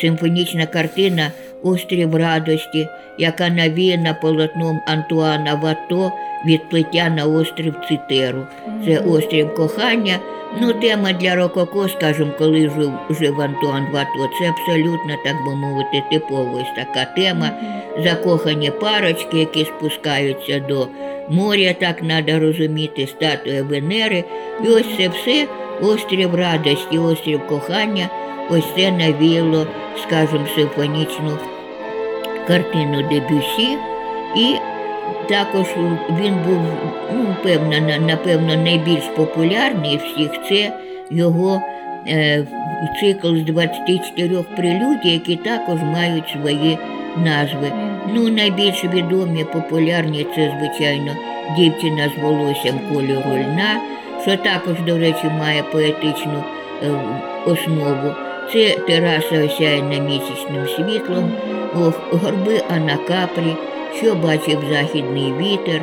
симфонічна 0.00 0.66
картина 0.66 1.32
Острів 1.64 2.16
радості, 2.16 2.88
яка 3.18 3.48
навіяна 3.48 4.14
полотном 4.14 4.80
Антуана 4.86 5.54
Вато 5.54 6.12
відплиття 6.46 7.08
на 7.08 7.24
острів 7.24 7.74
Цитеру. 7.88 8.46
Це 8.84 8.98
острів 8.98 9.54
кохання. 9.54 10.18
Ну, 10.60 10.72
тема 10.72 11.12
для 11.12 11.34
Рококо, 11.34 11.88
скажімо, 11.88 12.30
коли 12.38 12.60
жив, 12.60 12.92
жив 13.10 13.40
Антуан 13.40 13.86
Вато, 13.92 14.30
це 14.38 14.48
абсолютно, 14.48 15.14
так 15.24 15.36
би 15.46 15.54
мовити, 15.54 16.02
типова 16.10 16.52
ось 16.52 16.84
така 16.84 17.04
тема 17.04 17.50
закохані 17.98 18.70
парочки, 18.70 19.38
які 19.38 19.64
спускаються 19.64 20.60
до 20.60 20.88
моря 21.28 21.74
так 21.80 22.00
треба 22.00 22.38
розуміти, 22.38 23.06
статуя 23.06 23.62
Венери. 23.62 24.24
І 24.64 24.68
ось 24.68 24.96
це 24.98 25.08
все 25.08 25.46
острів 25.82 26.34
радості, 26.34 26.98
острів 26.98 27.46
кохання, 27.46 28.08
ось 28.50 28.74
це 28.76 28.90
навіяло, 28.92 29.66
скажімо, 30.02 30.46
симфонічну 30.56 31.38
картину 32.46 33.02
Дебюсі. 33.10 33.78
І 34.36 34.54
також 35.28 35.66
він 36.20 36.34
був, 36.46 36.60
ну, 37.12 37.34
певно, 37.42 37.76
напевно, 38.06 38.56
найбільш 38.56 39.04
популярний 39.16 39.96
всіх. 39.96 40.30
Це 40.48 40.72
його 41.10 41.62
е, 42.08 42.44
цикл 43.00 43.36
з 43.36 43.42
24 43.42 44.36
прелюдій, 44.56 45.10
які 45.10 45.36
також 45.36 45.80
мають 45.82 46.28
свої 46.28 46.78
назви. 47.16 47.72
Ну, 48.14 48.28
найбільш 48.28 48.84
відомі, 48.84 49.44
популярні 49.44 50.26
це, 50.34 50.52
звичайно, 50.58 51.12
дівчина 51.56 52.10
з 52.16 52.22
волоссям 52.22 52.80
кольору 52.92 53.38
льна, 53.38 53.80
що 54.22 54.36
також, 54.36 54.80
до 54.86 54.98
речі, 54.98 55.26
має 55.38 55.62
поетичну 55.62 56.44
е, 56.82 56.90
основу. 57.46 58.14
Це 58.52 58.70
тераса 58.86 59.44
осяяна 59.44 59.98
місячним 59.98 60.68
світлом, 60.76 61.32
ох, 61.76 62.00
горби 62.10 62.62
Анакапрі, 62.70 63.56
що 63.96 64.14
бачив 64.14 64.58
західний 64.72 65.32
вітер, 65.40 65.82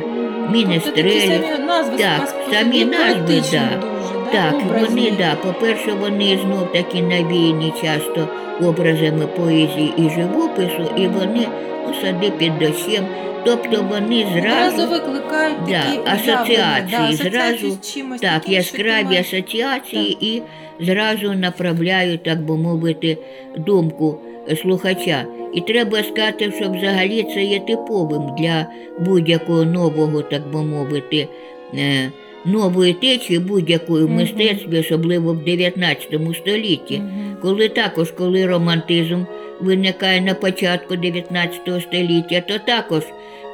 мінестрелі. 0.52 1.40
Тобто 1.40 1.48
самі 1.48 1.66
назви 1.66 1.96
Так, 1.98 2.34
самі 2.52 2.84
назви, 2.84 3.42
да. 3.52 3.68
так, 4.32 4.54
вони 4.80 5.10
да. 5.18 5.34
По-перше, 5.34 5.92
вони 6.00 6.38
знов 6.42 6.72
таки 6.72 7.02
навіяні 7.02 7.72
часто 7.82 8.28
образами 8.62 9.26
поезії 9.26 9.94
і 9.96 10.10
живопису, 10.10 10.90
і 10.96 11.06
вони 11.06 11.46
сади 12.02 12.30
під 12.38 12.58
дощем. 12.58 13.04
Тобто 13.44 13.82
вони 13.90 14.26
Зразу 14.32 14.76
зразу 14.76 14.92
викликають 14.92 15.56
Да, 15.68 15.82
такі 15.82 16.10
асоціації, 16.10 16.90
да, 16.90 17.30
зразу, 17.30 17.78
чимось 17.94 18.20
так, 18.20 18.48
яскраві 18.48 19.16
асоціації 19.16 20.18
і 20.20 20.42
зразу 20.80 21.32
направляють, 21.32 22.22
так 22.22 22.42
би 22.42 22.56
мовити, 22.56 23.18
думку 23.56 24.18
слухача. 24.62 25.24
І 25.52 25.60
треба 25.60 26.02
сказати, 26.02 26.52
що 26.56 26.70
взагалі 26.70 27.26
це 27.34 27.44
є 27.44 27.60
типовим 27.60 28.22
для 28.38 28.66
будь-якого 29.00 29.64
нового, 29.64 30.22
так 30.22 30.42
би 30.52 30.62
мовити, 30.62 31.28
е, 31.74 32.10
нової 32.44 32.92
течії 32.92 33.38
будь-якої 33.38 34.04
в 34.04 34.08
Мгм. 34.08 34.16
мистецтві, 34.16 34.80
особливо 34.80 35.32
в 35.32 35.44
19 35.44 36.34
столітті. 36.34 36.98
Мгм. 36.98 37.36
Коли 37.42 37.68
також, 37.68 38.10
коли 38.10 38.46
романтизм 38.46 39.24
виникає 39.60 40.20
на 40.20 40.34
початку 40.34 40.96
19 40.96 41.80
століття, 41.80 42.42
то 42.48 42.58
також 42.58 43.02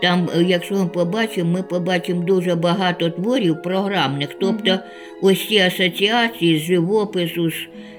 там, 0.03 0.29
е, 0.39 0.43
якщо 0.43 0.75
ми 0.75 0.87
побачимо, 0.87 1.51
ми 1.53 1.63
побачимо 1.63 2.23
дуже 2.23 2.55
багато 2.55 3.11
творів 3.11 3.63
програмних. 3.63 4.29
Тобто 4.41 4.79
ось 5.23 5.49
ці 5.49 5.59
асоціації 5.59 6.59
з 6.59 6.63
живопису, 6.63 7.51
з 7.51 7.55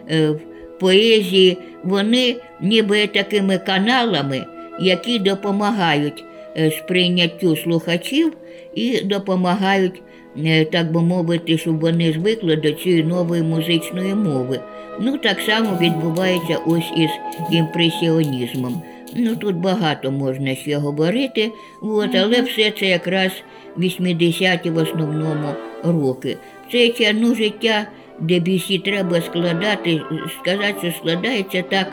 е, 0.10 0.39
поезії, 0.79 1.58
вони 1.83 2.36
ніби 2.62 3.07
такими 3.07 3.57
каналами, 3.57 4.45
які 4.79 5.19
допомагають 5.19 6.24
е, 6.57 6.71
сприйняттю 6.71 7.55
слухачів 7.55 8.33
і 8.75 9.01
допомагають, 9.01 10.01
е, 10.45 10.65
так 10.65 10.91
би 10.91 11.01
мовити, 11.01 11.57
щоб 11.57 11.79
вони 11.79 12.13
звикли 12.13 12.55
до 12.55 12.71
цієї 12.71 13.03
нової 13.03 13.43
музичної 13.43 14.15
мови. 14.15 14.59
Ну, 15.01 15.17
так 15.17 15.39
само 15.39 15.77
відбувається 15.81 16.57
ось 16.65 16.91
із 16.98 17.09
імпресіонізмом. 17.51 18.81
Ну, 19.15 19.36
тут 19.36 19.55
багато 19.55 20.12
можна 20.12 20.55
ще 20.55 20.77
говорити, 20.77 21.51
от, 21.81 22.15
але 22.15 22.41
все 22.41 22.71
це 22.71 22.86
якраз 22.86 23.31
80-ті 23.77 24.69
в 24.69 24.77
основному 24.77 25.48
роки. 25.83 26.37
Час 26.72 27.13
ну, 27.13 27.35
життя 27.35 27.87
Дебюсі 28.22 28.79
треба 28.79 29.22
складати, 29.22 30.01
сказати, 30.42 30.75
що 30.82 30.92
складається 30.92 31.62
так 31.62 31.88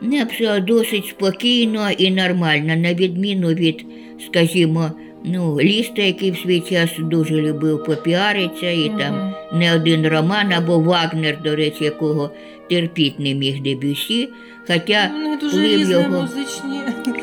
не 0.00 0.24
все 0.24 0.60
досить 0.60 1.06
спокійно 1.06 1.90
і 1.98 2.10
нормально, 2.10 2.76
на 2.76 2.94
відміну 2.94 3.48
від, 3.48 3.84
скажімо, 4.26 4.90
ну, 5.24 5.60
ліста, 5.60 6.02
який 6.02 6.30
в 6.30 6.36
свій 6.36 6.60
час 6.60 6.90
дуже 6.98 7.34
любив 7.34 7.84
попіаритися, 7.84 8.70
і 8.70 8.92
там 8.98 9.34
не 9.52 9.74
один 9.74 10.08
роман, 10.08 10.52
або 10.52 10.78
Вагнер, 10.78 11.38
до 11.44 11.56
речі, 11.56 11.84
якого 11.84 12.30
терпіть 12.70 13.20
не 13.20 13.34
міг 13.34 13.62
Дебюсі. 13.62 14.28
Хоча 14.66 15.10
Вони 15.12 15.36
дуже 15.36 15.62
різні 15.62 15.92
його 15.92 16.08
музичні. 16.22 16.80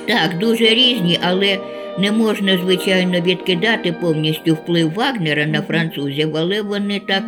так, 0.07 0.39
дуже 0.39 0.65
різні, 0.65 1.19
але 1.23 1.59
не 1.97 2.11
можна, 2.11 2.57
звичайно, 2.57 3.21
відкидати 3.21 3.91
повністю 3.91 4.53
вплив 4.53 4.93
Вагнера 4.93 5.45
на 5.45 5.61
французів, 5.61 6.37
але 6.37 6.61
вони 6.61 7.01
так 7.07 7.23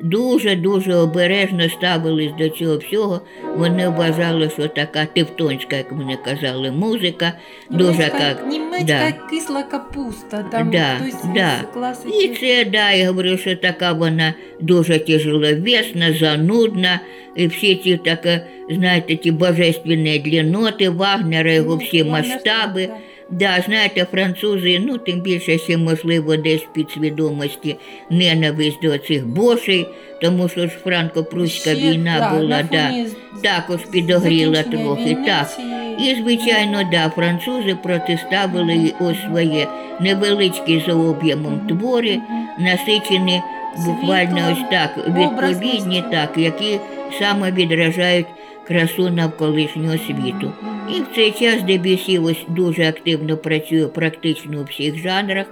дуже-дуже 0.00 0.94
обережно 0.94 1.68
ставились 1.68 2.32
до 2.38 2.48
цього 2.48 2.78
всього. 2.78 3.20
Вони 3.56 3.88
вважали, 3.88 4.50
що 4.50 4.68
така 4.68 5.06
тевтонська, 5.06 5.76
як 5.76 5.92
вони 5.92 6.18
казали, 6.24 6.70
музика, 6.70 7.32
дуже 7.70 7.92
Німецька, 7.92 8.28
як. 8.28 8.46
німецька 8.46 8.84
да. 8.86 9.12
кисла 9.30 9.62
капуста. 9.62 10.44
Там 10.52 10.70
Да, 10.70 10.96
хтось 11.00 11.24
да. 11.34 11.50
класики. 11.74 12.24
І 12.24 12.28
це, 12.28 12.70
да, 12.70 12.90
я 12.90 13.06
говорю, 13.06 13.38
що 13.38 13.56
така 13.56 13.92
вона 13.92 14.34
дуже 14.60 14.98
тяжеловесна, 14.98 16.12
занудна, 16.12 17.00
і 17.36 17.46
всі 17.46 17.76
ці 17.76 17.96
таке, 17.96 18.46
знаєте, 18.70 19.16
ті 19.16 19.30
божественні 19.30 20.18
длінноти 20.18 20.88
Вагнера, 20.88 21.52
його 21.52 21.70
Ну, 21.80 21.86
всі 21.86 22.04
масштаби. 22.04 22.88
Да, 23.30 23.62
знаєте, 23.66 24.06
французи, 24.10 24.78
ну 24.86 24.98
тим 24.98 25.20
більше 25.20 25.58
ще 25.58 25.76
можливо 25.76 26.36
десь 26.36 26.60
в 26.62 26.72
підсвідомості 26.72 27.76
ненависть 28.10 28.78
до 28.82 28.98
цих 28.98 29.26
бошей, 29.26 29.86
тому 30.22 30.48
що 30.48 30.66
ж 30.66 30.72
франко-прусська 30.84 31.60
Ще, 31.60 31.74
війна 31.74 32.16
да, 32.18 32.30
була, 32.38 32.48
на 32.56 32.62
да, 32.62 32.88
фоні 32.88 33.06
з- 33.06 33.40
також 33.42 33.80
підогріла 33.92 34.54
закінчення 34.54 34.84
трохи. 34.84 35.02
війни 35.04 35.22
Так. 35.26 35.50
цієї. 35.54 36.12
І, 36.12 36.22
звичайно, 36.22 36.82
да, 36.92 37.08
французи 37.14 37.76
протиставили 37.82 38.74
й 38.74 38.94
ось 39.00 39.16
своє 39.28 39.66
невеличкі 40.00 40.82
за 40.86 40.94
об'ємом 40.94 41.60
твори, 41.68 42.18
насичені 42.58 43.42
буквально 43.86 44.36
Світлом, 44.38 44.52
ось 44.52 44.70
так, 44.70 44.96
відповідні, 45.08 46.04
так, 46.10 46.32
які 46.36 46.78
саме 47.18 47.52
відражають 47.52 48.26
красу 48.70 49.10
навколишнього 49.10 49.98
світу. 49.98 50.52
І 50.96 51.00
в 51.00 51.06
цей 51.14 51.30
час 51.30 51.62
Дебюсі 51.62 52.18
ось 52.18 52.44
дуже 52.48 52.88
активно 52.88 53.36
працює 53.36 53.86
практично 53.86 54.60
у 54.60 54.64
всіх 54.64 54.98
жанрах. 54.98 55.46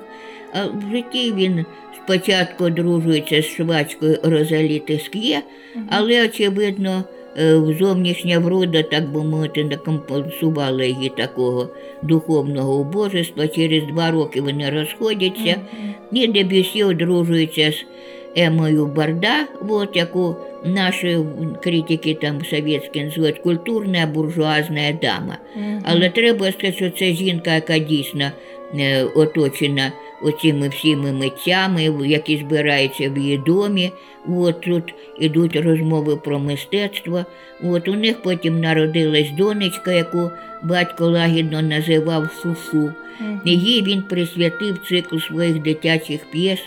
А 0.52 0.64
в 0.64 0.92
житті 0.92 1.32
він 1.32 1.64
спочатку 2.04 2.64
одружується 2.64 3.42
з 3.42 3.44
швачкою 3.44 4.18
Розалі 4.22 4.78
Теск'є, 4.78 5.42
але, 5.90 6.24
очевидно, 6.24 7.04
е, 7.38 7.60
зовнішня 7.78 8.38
врода, 8.38 8.82
так 8.82 9.12
би 9.12 9.24
мовити, 9.24 9.64
не 9.64 9.76
компенсувала 9.76 10.84
її 10.84 11.08
такого 11.16 11.68
духовного 12.02 12.80
убожества. 12.80 13.48
Через 13.48 13.86
два 13.86 14.10
роки 14.10 14.40
вони 14.40 14.70
розходяться. 14.70 15.56
І 16.12 16.26
Дебюсі 16.26 16.84
одружується 16.84 17.72
з 17.72 17.84
Емою 18.36 18.86
Барда, 18.86 19.46
от, 19.68 19.96
яку 19.96 20.36
наші 20.64 21.18
критики 21.62 22.14
там 22.14 22.44
совєтські 22.44 23.04
називають 23.04 23.38
культурна 23.38 24.06
буржуазна 24.06 24.92
дама. 25.02 25.38
Мгм. 25.56 25.82
Але 25.84 26.10
треба 26.10 26.52
сказати, 26.52 26.72
що 26.72 26.90
це 26.90 27.12
жінка, 27.12 27.54
яка 27.54 27.78
дійсно 27.78 28.30
е, 28.74 29.04
оточена 29.04 29.92
оцими 30.22 30.68
всіми 30.68 31.12
митцями, 31.12 31.82
які 32.06 32.36
збираються 32.36 33.10
в 33.10 33.18
її 33.18 33.38
домі. 33.38 33.92
От 34.28 34.60
тут 34.60 34.94
ідуть 35.18 35.56
розмови 35.56 36.16
про 36.16 36.38
мистецтво. 36.38 37.24
От 37.64 37.88
у 37.88 37.94
них 37.94 38.22
потім 38.22 38.60
народилась 38.60 39.30
донечка, 39.30 39.92
яку 39.92 40.30
батько 40.62 41.06
лагідно 41.06 41.62
називав 41.62 42.26
Фуфу. 42.26 42.92
Мгм. 43.20 43.40
Їй 43.44 43.82
він 43.82 44.02
присвятив 44.02 44.78
цикл 44.88 45.16
своїх 45.18 45.62
дитячих 45.62 46.30
п'єс 46.30 46.60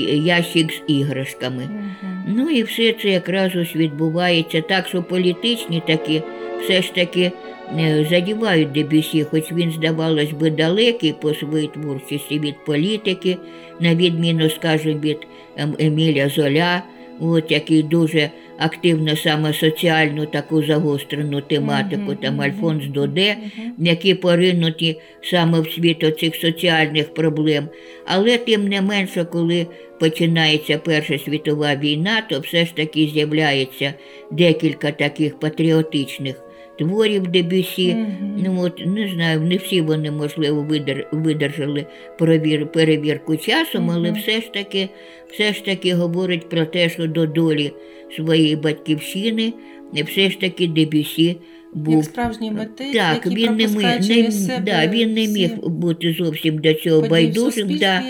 ящик 0.00 0.72
з 0.72 0.82
іграшками. 0.86 1.62
Угу. 1.62 2.12
Ну 2.26 2.50
і 2.50 2.62
все 2.62 2.92
це 2.92 3.08
якраз 3.08 3.56
ось 3.56 3.76
відбувається 3.76 4.60
так, 4.60 4.86
що 4.88 5.02
політичні 5.02 5.82
такі 5.86 6.22
все 6.62 6.82
ж 6.82 6.94
таки 6.94 7.32
е, 7.78 8.06
задівають 8.10 8.72
Дебюсі, 8.72 9.24
хоч 9.24 9.52
він, 9.52 9.72
здавалось 9.72 10.32
би, 10.32 10.50
далекий 10.50 11.14
по 11.22 11.34
своїй 11.34 11.68
творчості 11.68 12.38
від 12.38 12.64
політики, 12.64 13.36
на 13.80 13.94
відміну, 13.94 14.50
скажімо, 14.50 15.00
від 15.00 15.18
ем, 15.56 15.74
Еміля 15.78 16.28
Золя, 16.28 16.82
от, 17.20 17.50
який 17.50 17.82
дуже 17.82 18.30
активно 18.58 19.16
саме 19.16 19.52
соціальну 19.52 20.26
таку 20.26 20.62
загострену 20.62 21.40
тематику, 21.40 22.14
там 22.14 22.40
Альфонс 22.40 22.86
Доде, 22.86 23.36
які 23.78 24.14
поринуті 24.14 24.96
саме 25.22 25.60
в 25.60 25.70
світ 25.70 26.04
оцих 26.04 26.36
соціальних 26.36 27.14
проблем. 27.14 27.68
Але 28.06 28.38
тим 28.38 28.68
не 28.68 28.82
менше, 28.82 29.24
коли 29.24 29.66
починається 30.00 30.78
Перша 30.78 31.18
світова 31.18 31.76
війна, 31.76 32.22
то 32.30 32.40
все 32.40 32.66
ж 32.66 32.74
таки 32.74 33.06
з'являється 33.06 33.94
декілька 34.30 34.92
таких 34.92 35.38
патріотичних 35.38 36.36
творів 36.78 37.26
Дебюсі. 37.26 37.94
Мгм. 37.94 38.42
Ну 38.44 38.62
от 38.62 38.86
не 38.86 39.08
знаю, 39.08 39.40
не 39.40 39.56
всі 39.56 39.80
вони 39.80 40.10
можливо 40.10 40.62
видер, 40.62 41.08
видержали 41.12 41.86
провір, 42.18 42.72
перевірку 42.72 43.36
часом, 43.36 43.90
але 43.90 44.12
все 44.12 44.40
ж 44.40 44.52
таки, 44.52 44.88
все 45.32 45.52
ж 45.52 45.64
таки 45.64 45.94
говорить 45.94 46.48
про 46.48 46.64
те, 46.64 46.88
що 46.88 47.06
до 47.06 47.26
долі 47.26 47.72
своєї 48.16 48.56
батьківщини, 48.56 49.52
все 49.92 50.30
ж 50.30 50.40
таки 50.40 50.66
Дебюсі 50.66 51.26
Як 51.26 51.38
був. 51.84 52.04
справжній 52.04 52.50
митець, 52.50 52.92
Так, 52.94 53.14
який 53.14 53.34
він 53.34 53.56
не, 53.56 53.66
міг, 53.66 53.82
не, 53.82 54.00
через 54.06 54.46
себе 54.46 54.62
да, 54.66 54.86
він 54.86 55.14
не 55.14 55.26
міг 55.26 55.50
бути 55.56 56.16
зовсім 56.18 56.58
до 56.58 56.74
цього 56.74 57.08
байдужим. 57.08 57.78
Да, 57.78 58.02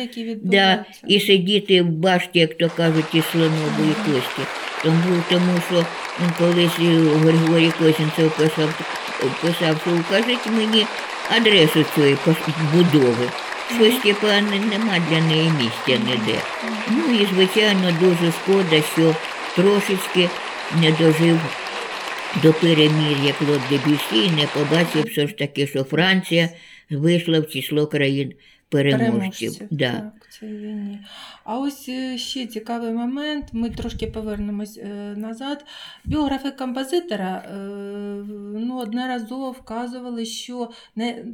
да, 0.42 0.84
і 1.08 1.20
сидіти 1.20 1.82
в 1.82 1.90
башті, 1.90 2.38
як 2.38 2.58
то 2.58 2.70
кажуть, 2.76 3.14
із 3.14 3.24
слонової 3.24 3.92
кості. 4.04 4.42
Тому, 4.82 5.22
тому 5.30 5.60
що 5.68 5.86
колись 6.38 6.78
е, 6.80 7.18
Григорій 7.18 7.72
Косінцев 7.78 8.36
писав, 8.36 8.86
писав, 9.42 9.80
що 9.80 9.90
укажіть 9.90 10.46
мені 10.56 10.86
адресу 11.36 11.84
цієї 11.94 12.16
будови. 12.74 13.28
Щось 13.76 13.98
типу, 14.02 14.26
нема 14.26 14.98
для 15.10 15.20
неї 15.20 15.50
місця 15.58 16.04
ніде. 16.06 16.38
Ну 16.90 17.14
і 17.14 17.26
звичайно 17.34 17.92
дуже 18.00 18.32
шкода, 18.32 18.82
що 18.94 19.14
трошечки 19.56 20.28
не 20.80 20.90
дожив 20.90 21.40
до 22.42 22.52
перемір'я 22.52 23.32
Клод 23.38 23.60
Дебюсі 23.70 24.26
і 24.26 24.30
не 24.30 24.46
побачив 24.46 25.04
все 25.10 25.26
ж 25.26 25.32
таки, 25.32 25.66
що 25.66 25.84
Франція 25.84 26.48
вийшла 26.90 27.40
в 27.40 27.48
число 27.48 27.86
країн 27.86 28.32
переможців. 28.68 29.52
Да. 29.70 29.92
Так, 29.92 30.28
в 30.42 30.46
війні. 30.46 30.98
А 31.44 31.58
ось 31.58 31.88
е, 31.88 32.18
ще 32.18 32.46
цікавий 32.46 32.92
момент. 32.92 33.44
Ми 33.52 33.70
трошки 33.70 34.06
повернемось 34.06 34.78
е, 34.78 34.86
назад. 35.16 35.64
Біографи 36.04 36.50
композитора 36.50 37.44
е, 37.46 37.56
ну, 38.58 38.78
одноразово 38.78 39.50
вказували, 39.50 40.24
що 40.24 40.70
не 40.96 41.24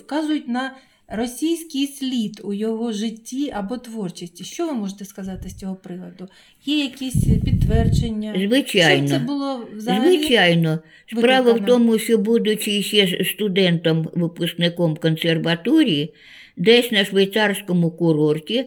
вказують 0.00 0.48
на 0.48 0.76
російський 1.08 1.86
слід 1.86 2.40
у 2.44 2.52
його 2.54 2.92
житті 2.92 3.50
або 3.54 3.78
творчості. 3.78 4.44
Що 4.44 4.66
ви 4.66 4.72
можете 4.72 5.04
сказати 5.04 5.48
з 5.48 5.54
цього 5.54 5.76
приводу? 5.76 6.28
Є 6.64 6.78
якісь 6.78 7.24
підтвердження? 7.44 8.34
Звичайно. 8.48 9.06
Що 9.06 9.16
це 9.16 9.22
було 9.24 9.68
взагалі? 9.76 10.18
Звичайно, 10.18 10.78
справа 11.06 11.52
в 11.52 11.66
тому, 11.66 11.98
що 11.98 12.18
будучи 12.18 12.82
ще 12.82 13.24
студентом, 13.24 14.08
випускником 14.14 14.96
консерваторії, 14.96 16.14
десь 16.56 16.92
на 16.92 17.04
швейцарському 17.04 17.90
курорті, 17.90 18.64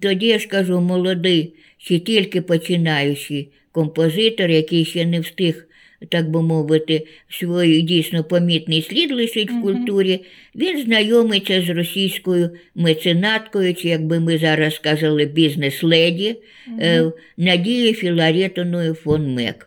тоді 0.00 0.26
я 0.26 0.38
ж 0.38 0.48
кажу, 0.48 0.80
молодий, 0.80 1.54
ще 1.78 1.98
тільки 1.98 2.42
починаючий 2.42 3.52
композитор, 3.72 4.50
який 4.50 4.84
ще 4.84 5.06
не 5.06 5.20
встиг, 5.20 5.66
так 6.08 6.30
би 6.30 6.42
мовити, 6.42 7.06
свій 7.28 7.82
дійсно 7.82 8.24
помітний 8.24 8.82
слід 8.82 9.12
лишить 9.12 9.50
в 9.50 9.62
культурі, 9.62 10.20
він 10.54 10.82
знайомиться 10.84 11.62
з 11.62 11.68
російською 11.68 12.50
меценаткою, 12.74 13.74
чи 13.74 13.88
як 13.88 14.06
би 14.06 14.20
ми 14.20 14.38
зараз 14.38 14.74
сказали, 14.74 15.24
бізнес-леді 15.24 16.36
е, 16.80 17.04
Надією 17.36 17.94
Філаретоною 17.94 18.94
фон 18.94 19.34
Мек. 19.34 19.66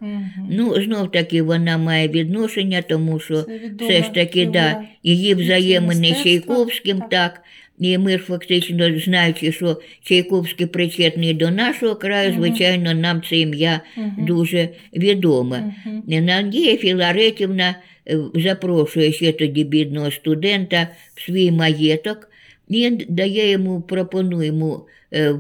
Ну, 0.50 0.82
знов 0.84 1.12
таки 1.12 1.41
вона 1.41 1.78
має 1.78 2.08
відношення, 2.08 2.82
тому 2.82 3.19
що 3.19 3.45
все 3.80 4.04
ж 4.04 4.13
таки, 4.13 4.45
да, 4.45 4.82
її 5.04 5.36
взаємини 5.36 6.13
з 6.13 6.24
Чайковським, 6.24 7.02
так. 7.12 7.41
І 7.79 7.97
ми 7.97 8.11
ж 8.11 8.17
фактично, 8.17 8.99
знаючи, 8.99 9.51
що 9.51 9.81
Чайковський 10.03 10.65
причетний 10.65 11.33
до 11.33 11.51
нашого 11.51 11.95
краю, 11.95 12.33
звичайно, 12.33 12.93
нам 12.93 13.21
це 13.29 13.38
ім'я 13.38 13.81
дуже 14.17 14.69
відоме. 14.93 15.73
Надія 16.07 16.77
Філаретівна 16.77 17.75
е, 18.07 18.17
запрошує 18.35 19.11
ще 19.11 19.31
тоді 19.31 19.63
бідного 19.63 20.11
студента 20.11 20.88
в 21.15 21.21
свій 21.21 21.51
маєток 21.51 22.29
і 22.69 22.89
дає 22.89 23.51
йому, 23.51 23.81
пропонує 23.81 24.47
йому 24.47 24.85
е, 25.13 25.35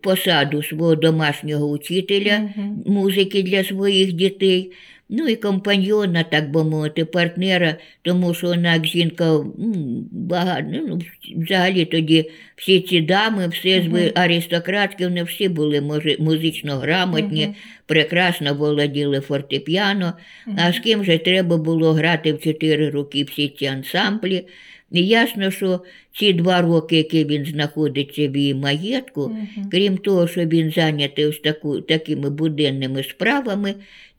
посаду 0.00 0.62
свого 0.62 0.94
домашнього 0.94 1.70
учителя 1.70 2.50
музики 2.86 3.42
для 3.42 3.64
своїх 3.64 4.12
дітей. 4.12 4.72
Ну 5.12 5.28
і 5.28 5.36
компаньйона, 5.36 6.22
так 6.22 6.50
би 6.50 6.64
мовити, 6.64 7.04
партнера, 7.04 7.76
тому 8.02 8.34
що 8.34 8.46
вона 8.46 8.74
як 8.74 8.86
жінка 8.86 9.40
багато, 10.10 10.64
ну, 10.72 10.98
взагалі 11.36 11.84
тоді 11.84 12.30
всі 12.56 12.80
ці 12.80 13.00
дами, 13.00 13.48
всі 13.48 13.68
mm 13.68 14.12
аристократки, 14.14 15.04
вони 15.04 15.22
всі 15.22 15.48
були 15.48 15.80
може, 15.80 16.16
музично 16.18 16.76
грамотні, 16.76 17.44
Мгм. 17.44 17.54
прекрасно 17.86 18.54
володіли 18.54 19.20
фортепіано, 19.20 20.12
а 20.56 20.72
з 20.72 20.78
ким 20.78 21.04
же 21.04 21.18
треба 21.18 21.56
було 21.56 21.92
грати 21.92 22.32
в 22.32 22.40
чотири 22.40 22.90
роки 22.90 23.24
всі 23.24 23.48
ці 23.58 23.66
ансамблі. 23.66 24.44
І 24.92 25.06
ясно, 25.06 25.50
що 25.50 25.80
ці 26.18 26.32
два 26.32 26.62
роки, 26.62 26.96
які 26.96 27.24
він 27.24 27.44
знаходиться 27.44 28.28
в 28.28 28.36
її 28.36 28.54
маєтку, 28.54 29.28
Мгм. 29.28 29.68
крім 29.70 29.96
того, 29.98 30.28
що 30.28 30.44
він 30.46 30.70
зайнятий 30.70 31.26
ось 31.26 31.38
таку, 31.38 31.80
такими 31.80 32.30
буденними 32.30 33.02
справами, 33.02 33.74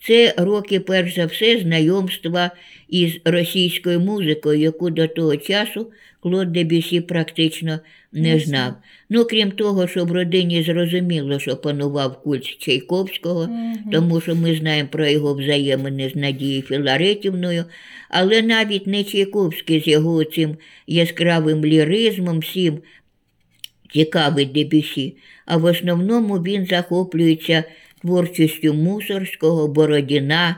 це 0.07 0.33
роки, 0.37 0.79
перш 0.79 1.15
за 1.15 1.25
все, 1.25 1.59
знайомства 1.59 2.51
із 2.89 3.17
російською 3.25 3.99
музикою, 3.99 4.59
яку 4.59 4.89
до 4.89 5.07
того 5.07 5.37
часу 5.37 5.87
Клод 6.19 6.51
Дебюсі 6.51 7.01
практично 7.01 7.79
не 8.13 8.39
знав. 8.39 8.73
Ну, 9.09 9.25
крім 9.25 9.51
того, 9.51 9.87
що 9.87 10.05
в 10.05 10.11
родині 10.11 10.63
зрозуміло, 10.63 11.39
що 11.39 11.57
панував 11.57 12.21
культ 12.23 12.57
Чайковського, 12.59 13.43
Мгм. 13.47 13.77
тому 13.91 14.21
що 14.21 14.35
ми 14.35 14.55
знаємо 14.55 14.89
про 14.91 15.07
його 15.07 15.33
взаємини 15.33 16.09
з 16.09 16.15
Надією 16.15 16.61
Філаретівною, 16.61 17.65
але 18.09 18.41
навіть 18.41 18.87
не 18.87 19.03
Чайковський 19.03 19.81
з 19.81 19.87
його 19.87 20.23
цим 20.23 20.57
яскравим 20.87 21.65
ліризмом, 21.85 22.39
всім. 22.39 22.79
Цікавий 23.93 24.45
Дебюсі, 24.45 25.15
а 25.45 25.57
в 25.57 25.65
основному 25.65 26.35
він 26.35 26.65
захоплюється 26.65 27.63
творчістю 28.01 28.73
Мусорського, 28.73 29.67
Бородіна, 29.67 30.55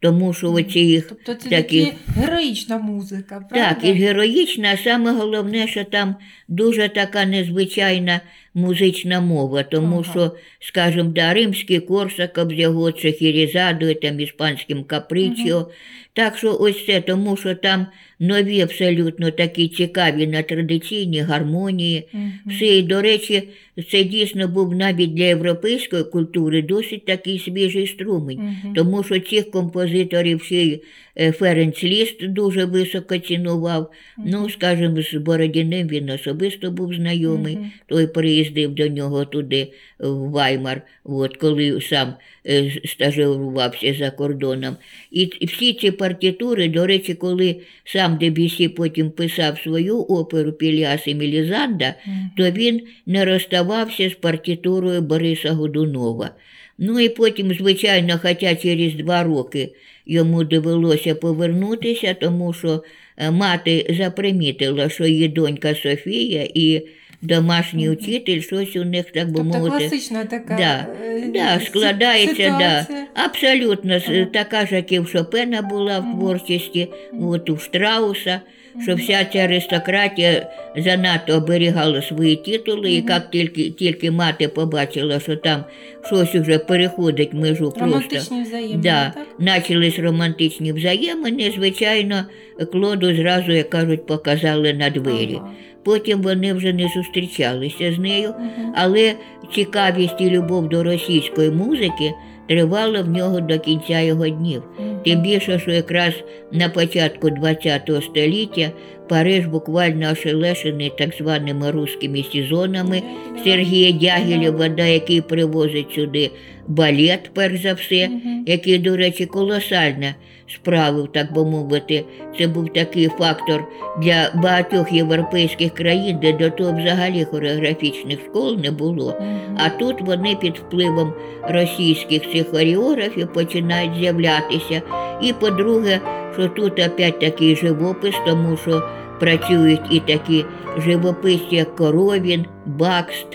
тому 0.00 0.32
що 0.34 0.52
оці 0.52 0.80
їх 0.80 1.06
Тобто 1.08 1.34
це 1.34 1.48
такі- 1.50 1.84
такі 1.84 1.92
героїчна 2.16 2.78
музика, 2.78 3.46
правда? 3.50 3.74
так, 3.74 3.84
і 3.84 3.92
героїчна, 3.92 4.72
а 4.72 4.76
саме 4.76 5.12
головне, 5.12 5.68
що 5.68 5.84
там 5.84 6.16
дуже 6.48 6.88
така 6.88 7.24
незвичайна 7.24 8.20
музична 8.54 9.20
мова, 9.20 9.62
тому 9.62 9.96
Ага. 9.96 10.10
що, 10.10 10.36
скажімо, 10.60 11.10
да, 11.14 11.34
римський 11.34 11.80
Корсаков 11.80 12.50
з 12.50 12.58
його 12.58 12.92
Цехірізадою, 12.92 13.94
там 13.94 14.20
іспанським 14.20 14.84
Капричіо. 14.84 15.68
Так 16.12 16.38
що 16.38 16.56
ось 16.60 16.86
це, 16.86 17.00
тому 17.00 17.36
що 17.36 17.54
там 17.54 17.86
нові 18.20 18.60
абсолютно 18.60 19.30
такі 19.30 19.68
цікаві 19.68 20.26
на 20.26 20.42
традиційні 20.42 21.20
гармонії. 21.20 22.08
Мгм. 22.12 22.32
Все, 22.46 22.66
і, 22.66 22.82
до 22.82 23.02
речі, 23.02 23.42
це 23.90 24.04
дійсно 24.04 24.48
був 24.48 24.74
навіть 24.74 25.14
для 25.14 25.24
європейської 25.24 26.04
культури 26.04 26.62
досить 26.62 27.04
такий 27.04 27.38
свіжий 27.38 27.86
струмень. 27.86 28.38
Мгм. 28.38 28.74
Тому 28.74 29.04
що 29.04 29.20
цих 29.20 29.50
композиторів 29.50 30.42
ще 30.42 30.56
й 30.56 30.82
е, 31.20 31.32
Ференц 31.32 31.84
Ліст 31.84 32.26
дуже 32.26 32.64
високо 32.64 33.18
цінував. 33.18 33.92
Ну, 34.26 34.50
скажімо, 34.50 35.02
з 35.02 35.14
Бородіним 35.14 35.88
він 35.88 36.10
особисто 36.10 36.70
був 36.70 36.94
знайомий. 36.94 37.56
Мгм. 37.56 37.70
Той 37.86 38.06
приїздив 38.40 38.74
до 38.74 38.88
нього 38.88 39.24
туди, 39.24 39.72
в 39.98 40.30
Ваймар, 40.30 40.82
от, 41.04 41.36
коли 41.36 41.80
сам 41.80 42.14
е, 42.46 42.72
стажувався 42.84 43.94
за 43.98 44.10
кордоном. 44.10 44.76
І 45.10 45.26
т- 45.26 45.46
всі 45.46 45.72
ці 45.72 45.90
партитури, 45.90 46.68
до 46.68 46.86
речі, 46.86 47.14
коли 47.14 47.56
сам 47.84 48.18
Дебюсі 48.18 48.68
потім 48.68 49.10
писав 49.10 49.58
свою 49.58 49.98
оперу 49.98 50.52
Піліас 50.52 51.06
і 51.06 51.14
Мелізанда, 51.14 51.94
Мгм. 52.06 52.30
то 52.36 52.50
він 52.50 52.80
не 53.06 53.24
розставався 53.24 54.10
з 54.10 54.14
партитурою 54.14 55.00
Бориса 55.00 55.52
Годунова. 55.52 56.30
Ну 56.78 57.00
і 57.00 57.08
потім, 57.08 57.54
звичайно, 57.54 58.18
хоча 58.22 58.54
через 58.54 58.94
два 58.94 59.22
роки 59.22 59.68
йому 60.06 60.44
довелося 60.44 61.14
повернутися, 61.14 62.14
тому 62.14 62.52
що 62.52 62.82
е, 63.16 63.30
мати 63.30 63.94
запримітила, 63.98 64.88
що 64.88 65.06
її 65.06 65.28
донька 65.28 65.74
Софія 65.74 66.48
і 66.54 66.82
домашній 67.22 67.90
учитель, 67.90 68.40
щось 68.40 68.76
у 68.76 68.84
них, 68.84 69.10
так 69.10 69.28
би 69.28 69.34
Тобто 69.36 69.58
мовити. 69.58 69.76
класична 69.88 70.24
така 70.24 70.56
Да, 70.56 70.86
е, 71.06 71.22
Да, 71.34 71.60
складається, 71.66 72.56
да. 72.58 72.86
Абсолютно 73.24 73.94
Ага. 74.08 74.24
така 74.32 74.66
ж, 74.66 74.74
як 74.74 74.92
і 74.92 75.00
в 75.00 75.08
Шопена 75.08 75.62
була 75.62 75.98
в 75.98 76.18
творчості, 76.18 76.88
от 77.20 77.50
у 77.50 77.56
Штрауса, 77.58 78.40
що 78.82 78.94
вся 78.94 79.24
ця 79.32 79.38
аристократія 79.38 80.50
занадто 80.76 81.32
оберігала 81.36 82.02
свої 82.02 82.36
титули, 82.36 82.90
і 82.92 83.04
як 83.08 83.30
тільки, 83.30 83.70
тільки 83.70 84.10
мати 84.10 84.48
побачила, 84.48 85.20
що 85.20 85.36
там 85.36 85.64
щось 86.06 86.34
уже 86.34 86.58
переходить 86.58 87.32
межу 87.34 87.64
просто. 87.70 87.80
Романтичні 87.80 88.42
взаємини, 88.42 88.82
Да, 88.82 89.12
так? 89.14 89.26
начались 89.38 89.98
романтичні 89.98 90.72
взаємини, 90.72 91.52
звичайно, 91.56 92.24
Клоду 92.72 93.14
зразу, 93.14 93.52
як 93.52 93.70
кажуть, 93.70 94.06
показали 94.06 94.74
на 94.74 94.90
двері. 94.90 95.36
Ага. 95.40 95.50
Потім 95.84 96.22
вони 96.22 96.52
вже 96.52 96.72
не 96.72 96.88
зустрічалися 96.96 97.92
з 97.92 97.98
нею, 97.98 98.34
але 98.74 99.14
цікавість 99.54 100.20
і 100.20 100.30
любов 100.30 100.68
до 100.68 100.82
російської 100.82 101.50
музики 101.50 102.12
тривала 102.48 103.02
в 103.02 103.08
нього 103.08 103.40
до 103.40 103.58
кінця 103.58 104.00
його 104.00 104.28
днів. 104.28 104.62
Тим 105.04 105.22
більше, 105.22 105.58
що 105.58 105.70
якраз 105.70 106.14
на 106.52 106.68
початку 106.68 107.28
ХХ 107.28 108.02
століття 108.02 108.70
Париж 109.08 109.46
буквально 109.46 110.10
ошелешений 110.12 110.92
так 110.98 111.14
званими 111.14 111.70
руськими 111.70 112.24
сезонами. 112.32 113.02
Сергія 113.44 113.92
Дягілєва, 113.92 114.66
який 114.86 115.20
привозить 115.20 115.92
сюди 115.94 116.30
балет, 116.70 117.30
перш 117.34 117.62
за 117.62 117.74
все, 117.74 118.08
Мгм. 118.08 118.44
який, 118.46 118.78
до 118.78 118.96
речі, 118.96 119.26
колосально 119.26 120.06
справив, 120.54 121.08
так 121.12 121.32
би 121.32 121.44
мовити. 121.44 122.04
Це 122.38 122.46
був 122.46 122.72
такий 122.72 123.08
фактор 123.08 123.64
для 124.02 124.30
багатьох 124.34 124.92
європейських 124.92 125.74
країн, 125.74 126.18
де 126.22 126.32
до 126.32 126.50
того 126.50 126.72
взагалі 126.72 127.24
хореографічних 127.24 128.18
школ 128.24 128.56
не 128.62 128.70
було. 128.70 129.16
Мгм. 129.20 129.58
А 129.58 129.68
тут 129.68 130.00
вони 130.00 130.36
під 130.40 130.56
впливом 130.56 131.12
російських 131.42 132.32
цих 132.32 132.48
хореографів 132.50 133.32
починають 133.32 133.94
з'являтися. 133.98 134.82
І 135.22 135.32
по-друге, 135.32 136.00
що 136.34 136.48
тут 136.48 136.72
опять 136.72 137.20
такий 137.20 137.56
живопис, 137.56 138.14
тому 138.26 138.56
що 138.56 138.82
працюють 139.20 139.80
і 139.90 140.00
такі 140.00 140.44
живописці, 140.78 141.56
як 141.56 141.76
Коровін, 141.76 142.46
Бакст. 142.66 143.26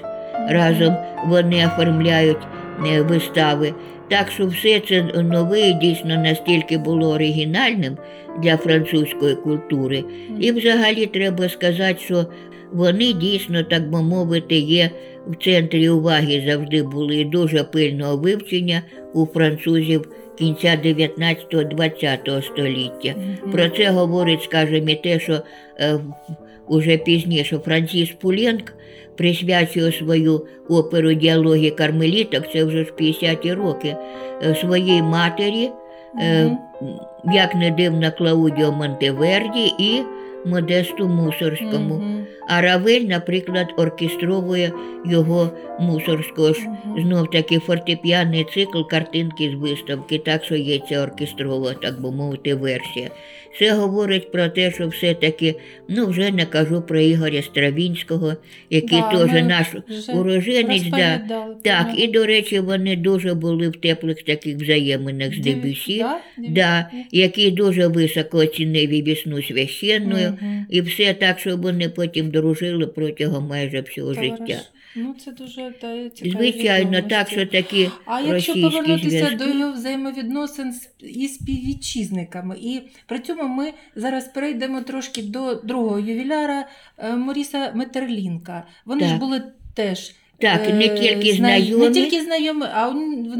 Разом 0.49 0.93
вони 1.27 1.67
оформляють 1.67 2.37
вистави. 2.79 3.73
Так 4.09 4.31
що 4.31 4.47
все 4.47 4.79
це 4.79 5.01
нове 5.23 5.73
дійсно 5.73 6.17
настільки 6.17 6.77
було 6.77 7.09
оригінальним 7.09 7.97
для 8.43 8.57
французької 8.57 9.35
культури. 9.35 10.03
І 10.39 10.51
взагалі 10.51 11.05
треба 11.05 11.49
сказати, 11.49 11.99
що 12.05 12.25
вони 12.71 13.13
дійсно, 13.13 13.63
так 13.63 13.89
би 13.89 14.01
мовити, 14.01 14.55
є 14.55 14.89
в 15.27 15.43
центрі 15.43 15.89
уваги 15.89 16.43
завжди 16.47 16.83
були 16.83 17.23
дуже 17.23 17.63
пильного 17.63 18.17
вивчення 18.17 18.81
у 19.13 19.25
французів 19.25 20.09
кінця 20.37 20.79
19-20 20.85 22.41
століття. 22.41 23.15
Про 23.51 23.69
це 23.69 23.89
говорить, 23.89 24.43
скажімо, 24.43 24.89
і 24.89 24.95
те, 24.95 25.19
що 25.19 25.39
е, 25.79 25.99
уже 26.67 26.97
пізніше 26.97 27.59
Франціс 27.65 28.09
Пуленк 28.09 28.73
присвячує 29.17 29.91
свою 29.91 30.45
оперу 30.69 31.13
діалоги 31.13 31.69
кармеліток, 31.69 32.43
це 32.53 32.63
вже 32.63 32.83
ж 32.85 32.93
50-ті 32.99 33.53
роки, 33.53 33.95
е, 34.43 34.55
своїй 34.55 35.01
матері, 35.01 35.71
Мгм. 36.13 36.57
як 37.33 37.55
не 37.55 37.71
дивно, 37.71 38.11
Клаудіо 38.17 38.71
Монтеверді 38.71 39.71
і 39.79 40.01
Модесту 40.45 41.07
Мусорському. 41.07 41.95
Мгм. 41.95 42.25
А 42.47 42.61
Равель, 42.61 43.01
наприклад, 43.01 43.67
оркестровує 43.77 44.71
його 45.05 45.51
мусорського 45.79 46.53
ж 46.53 46.59
знов 46.97 47.29
таки 47.29 47.59
фортепіаний 47.59 48.45
цикл 48.53 48.81
картинки 48.89 49.49
з 49.49 49.53
виставки, 49.53 50.17
так 50.17 50.43
що 50.43 50.55
є 50.55 50.79
ця 50.89 51.03
оркестрова, 51.03 51.73
так 51.73 52.01
би 52.01 52.11
мовити, 52.11 52.55
версія. 52.55 53.09
Це 53.59 53.71
говорить 53.73 54.31
про 54.31 54.47
те, 54.49 54.71
що 54.71 54.87
все-таки, 54.87 55.55
ну 55.89 56.07
вже 56.07 56.31
не 56.31 56.45
кажу 56.45 56.81
про 56.81 56.99
Ігоря 56.99 57.41
Стравінського, 57.41 58.33
який 58.69 58.99
Да, 58.99 59.11
теж 59.11 59.43
наш 59.43 59.67
уроженець. 60.13 60.83
Да. 60.83 61.21
Так, 61.63 61.87
і 61.97 62.07
до 62.07 62.25
речі, 62.25 62.59
вони 62.59 62.95
дуже 62.95 63.33
були 63.33 63.69
в 63.69 63.75
теплих 63.75 64.23
таких 64.23 64.55
взаєминах 64.55 65.33
з 65.35 65.39
Дебюсі, 65.39 65.97
да? 65.99 66.19
да, 66.49 66.89
який 67.11 67.51
дуже 67.51 67.87
високо 67.87 68.37
оцінив 68.37 68.89
і 68.89 69.01
весну 69.01 69.41
священною, 69.41 70.37
Мгм. 70.41 70.65
і 70.69 70.81
все 70.81 71.13
так, 71.13 71.39
що 71.39 71.57
вони 71.57 71.89
потім 71.89 72.29
дружили 72.35 72.87
протягом 72.87 73.47
майже 73.47 73.81
всього 73.81 74.13
Товариш. 74.13 74.39
життя. 74.39 74.61
Ну, 74.95 75.15
це 75.25 75.31
дуже 75.31 75.73
та, 75.81 76.09
цікаві 76.09 76.31
Звичайно, 76.31 77.01
так, 77.01 77.29
що 77.29 77.45
такі 77.45 77.89
А 78.05 78.21
якщо 78.21 78.53
повернутися 78.53 79.09
зв'язки. 79.09 79.35
до 79.35 79.47
його 79.47 79.71
взаємовідносин 79.73 80.73
із 80.99 81.35
співвітчизниками, 81.35 82.57
і 82.61 82.81
при 83.05 83.19
цьому 83.19 83.47
ми 83.47 83.73
зараз 83.95 84.27
перейдемо 84.27 84.81
трошки 84.81 85.23
до 85.23 85.55
другого 85.55 85.99
ювіляра 85.99 86.67
е, 86.97 87.15
Моріса 87.15 87.71
Метерлінка. 87.75 88.67
Вони 88.85 89.07
ж 89.07 89.15
були 89.17 89.43
теж 89.73 90.15
Так, 90.39 90.73
не 90.73 90.85
е, 90.85 90.89
тільки 90.89 91.33
знайомі, 91.33 91.87
не 91.87 91.91
тільки 91.91 92.21
знайомі, 92.21 92.65
а 92.73 92.93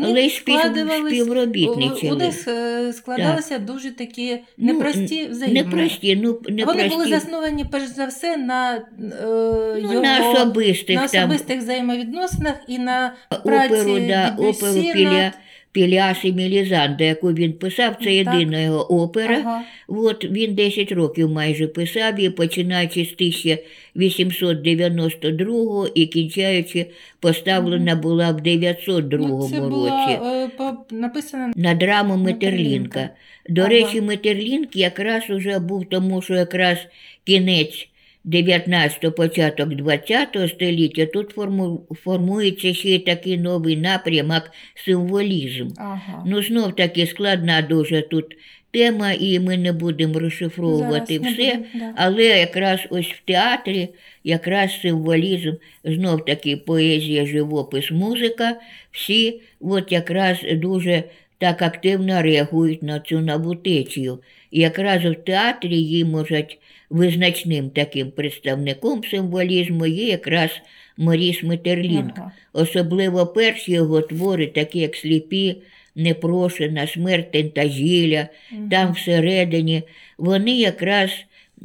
але 0.04 0.22
й 0.22 0.24
них 0.24 0.32
спів... 0.34 0.60
співробітниці. 1.08 2.10
у, 2.12 2.16
них 2.16 2.48
е, 2.48 2.94
складалися 2.94 3.60
дуже 3.60 3.92
такі 3.92 4.38
Ну, 4.58 4.74
непрості 4.74 5.26
взаємини. 5.26 5.64
Непрості, 5.64 6.16
ну 6.16 6.40
непрості. 6.50 6.66
Вони 6.66 6.90
були 6.90 7.06
засновані 7.06 7.66
перш 7.72 7.88
за 7.88 8.06
все 8.06 8.38
на, 8.38 8.74
е, 8.76 8.82
ну, 9.00 9.78
його, 9.78 10.02
на 10.02 10.30
особистих 10.30 10.96
на 10.96 11.08
там 11.08 11.24
особистих 11.24 11.60
взаємовідносинах 11.60 12.56
і 12.68 12.80
на 12.80 13.14
праці 13.46 13.74
оперу, 13.74 14.00
да, 14.08 14.30
Дебюссі 14.30 14.66
оперу 14.66 14.84
над- 14.84 14.94
Піля, 14.94 15.32
Піляс 15.76 16.26
і 16.26 16.34
Мелізанда, 16.34 17.04
яку 17.04 17.34
він 17.34 17.54
писав, 17.54 17.96
це 18.04 18.14
єдина 18.16 18.62
його 18.62 18.94
опера. 19.04 19.38
Ага. 19.40 19.62
От 19.88 20.26
він 20.26 20.56
10 20.56 20.92
років 20.92 21.30
майже 21.30 21.68
писав 21.68 22.18
її, 22.20 22.30
починаючи 22.30 23.06
з 23.06 23.14
1892 23.14 25.88
і 25.96 26.06
кінчаючи, 26.06 26.86
поставлена 27.20 27.96
була 27.96 28.32
в 28.32 28.42
902 28.42 29.28
Ну, 29.28 29.48
це 29.52 29.58
році. 29.60 29.70
була 29.70 30.20
е, 30.60 30.74
написана 30.96 31.54
на 31.56 31.74
драму 31.74 32.18
Метерлінка. 32.18 32.60
Метерлінка. 32.60 33.10
До 33.50 33.62
Ага. 33.62 33.70
речі, 33.70 34.02
Метерлінк 34.02 34.76
якраз 34.76 35.30
уже 35.30 35.60
був, 35.60 35.86
тому 35.86 36.22
що 36.22 36.34
якраз 36.34 36.78
кінець 37.24 37.88
19-го, 38.26 39.12
початок 39.12 39.70
20-го 39.70 40.48
століття 40.48 41.06
тут 41.06 41.30
форму, 41.30 41.88
формується 42.04 42.74
ще 42.74 42.90
й 42.90 43.00
такий 43.00 43.38
новий 43.38 43.78
напрямок 43.78 44.52
символізм. 44.86 45.68
ага. 45.78 46.24
Ну, 46.26 46.44
знов 46.44 46.76
таки 46.76 47.08
складна 47.08 47.62
дуже 47.62 48.02
тут 48.02 48.26
тема, 48.72 49.12
і 49.12 49.40
ми 49.40 49.58
не 49.58 49.72
будемо 49.72 50.20
розшифровувати 50.20 51.18
Зараз 51.18 51.34
все. 51.34 51.56
будемо, 51.56 51.66
да. 51.74 51.94
Але 51.96 52.24
якраз 52.24 52.80
ось 52.90 53.08
в 53.08 53.22
театрі 53.26 53.90
якраз 54.24 54.82
символізм, 54.82 55.54
знов 55.84 56.26
таки 56.26 56.58
поезія, 56.58 57.26
живопис, 57.26 57.92
музика, 57.92 58.56
всі 58.92 59.42
от 59.60 59.92
якраз 59.92 60.38
дуже 60.54 61.04
так 61.38 61.62
активно 61.62 62.22
реагують 62.22 62.84
на 62.84 63.00
цю 63.00 63.20
нову 63.20 63.56
течію. 63.56 64.20
І 64.52 64.60
якраз 64.60 65.06
в 65.06 65.16
театрі 65.16 65.76
її 65.76 66.06
можуть 66.06 66.60
визначним 66.90 67.70
таким 67.70 68.12
представником 68.12 69.04
символізму 69.04 69.86
є 69.86 70.08
якраз 70.08 70.50
Моріс 70.98 71.44
Метерлінк. 71.44 72.14
Ага. 72.18 72.32
Особливо 72.54 73.28
перші 73.28 73.72
його 73.72 74.02
твори, 74.02 74.48
такі 74.48 74.80
як 74.80 74.96
сліпі, 74.96 75.56
непрошена, 75.96 76.88
смерть 76.88 77.32
тентажіля, 77.32 78.28
Мгм. 78.52 78.70
там 78.70 78.94
всередині, 78.94 79.84
вони 80.18 80.60
якраз 80.60 81.10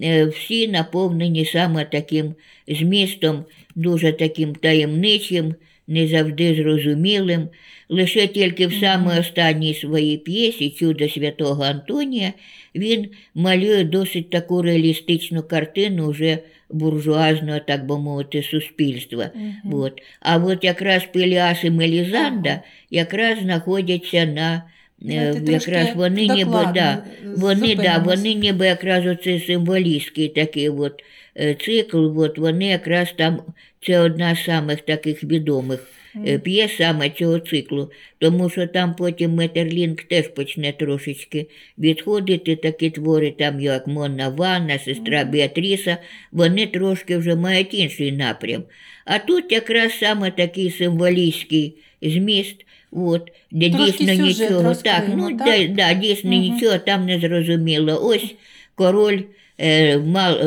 е, 0.03 0.25
всі 0.25 0.69
наповнені 0.69 1.45
саме 1.45 1.85
таким 1.85 2.35
змістом, 2.69 3.45
дуже 3.75 4.13
таким 4.13 4.55
таємничим, 4.55 5.55
не 5.91 6.07
завжди 6.07 6.55
зрозумілим. 6.55 7.49
Лише 7.89 8.27
тільки 8.27 8.67
в 8.67 8.75
саме 8.75 9.21
останній 9.21 9.75
своїй 9.75 10.17
п'єсі 10.19 10.71
Чудо 10.71 11.09
святого 11.09 11.65
Антонія 11.65 12.33
він 12.75 13.09
малює 13.35 13.85
досить 13.85 14.31
таку 14.31 14.63
реалістичну 14.63 15.43
картину 15.43 16.11
вже 16.11 16.39
буржуазного, 16.71 17.59
так 17.59 17.87
би 17.87 17.99
мовити, 17.99 18.43
суспільства. 18.43 19.31
Мгм. 19.35 19.75
От. 19.81 20.03
А 20.21 20.37
от 20.37 20.65
якраз 20.65 21.03
Пеліас 21.13 21.65
і 21.65 21.71
Мелізанда 21.71 22.61
якраз 22.91 23.39
знаходяться 23.39 24.25
на 24.25 24.63
е, 25.09 25.35
якраз 25.47 25.65
трошки 25.65 25.93
вони 25.97 26.27
ніби 26.27 26.69
да, 26.75 27.05
вони, 27.37 27.75
да, 27.75 27.99
вони 27.99 28.35
ніби 28.35 28.67
якраз 28.67 29.07
оцей 29.07 29.41
символістський 29.41 30.29
такий 30.29 30.69
от, 30.69 31.03
е, 31.37 31.55
цикл, 31.55 32.21
от, 32.21 32.39
вони 32.39 32.67
якраз 32.67 33.15
там, 33.17 33.43
це 33.87 34.01
одна 34.01 34.35
з 34.35 34.45
самих 34.45 34.81
таких 34.81 35.25
відомих 35.25 35.89
е, 36.27 36.39
п'єс 36.39 36.77
саме 36.77 37.11
цього 37.11 37.39
циклу, 37.39 37.91
тому 38.19 38.51
що 38.51 38.67
там 38.67 38.95
потім 38.95 39.35
Метерлінк 39.35 40.03
теж 40.03 40.29
почне 40.29 40.73
трошечки 40.73 41.47
відходити, 41.79 42.57
такі 42.57 42.91
твори, 42.91 43.31
там 43.31 43.61
як 43.61 43.87
Монна 43.87 44.29
Ванна, 44.29 44.79
сестра 44.79 45.25
Біатріса, 45.25 45.97
вони 46.33 46.67
трошки 46.67 47.17
вже 47.17 47.35
мають 47.37 47.75
інший 47.75 48.13
напрям. 48.13 48.63
А 49.05 49.19
тут 49.19 49.53
якраз 49.53 49.93
саме 49.99 50.31
такий 50.31 50.71
символістський 50.71 51.77
зміст, 52.03 52.57
от, 52.93 53.31
де 53.51 53.71
Трошки 53.71 54.05
дійсно 54.05 54.27
сюжет 54.27 54.51
нічого, 54.51 54.75
так, 54.75 55.05
ну, 55.17 55.39
так? 55.39 55.39
Да, 55.39 55.67
да, 55.69 55.95
дійсно 55.95 56.31
Мгм. 56.31 56.41
нічого 56.41 56.79
там 56.79 57.07
не 57.07 57.19
зрозуміло. 57.19 58.01
Ось 58.03 58.35
король 58.75 59.21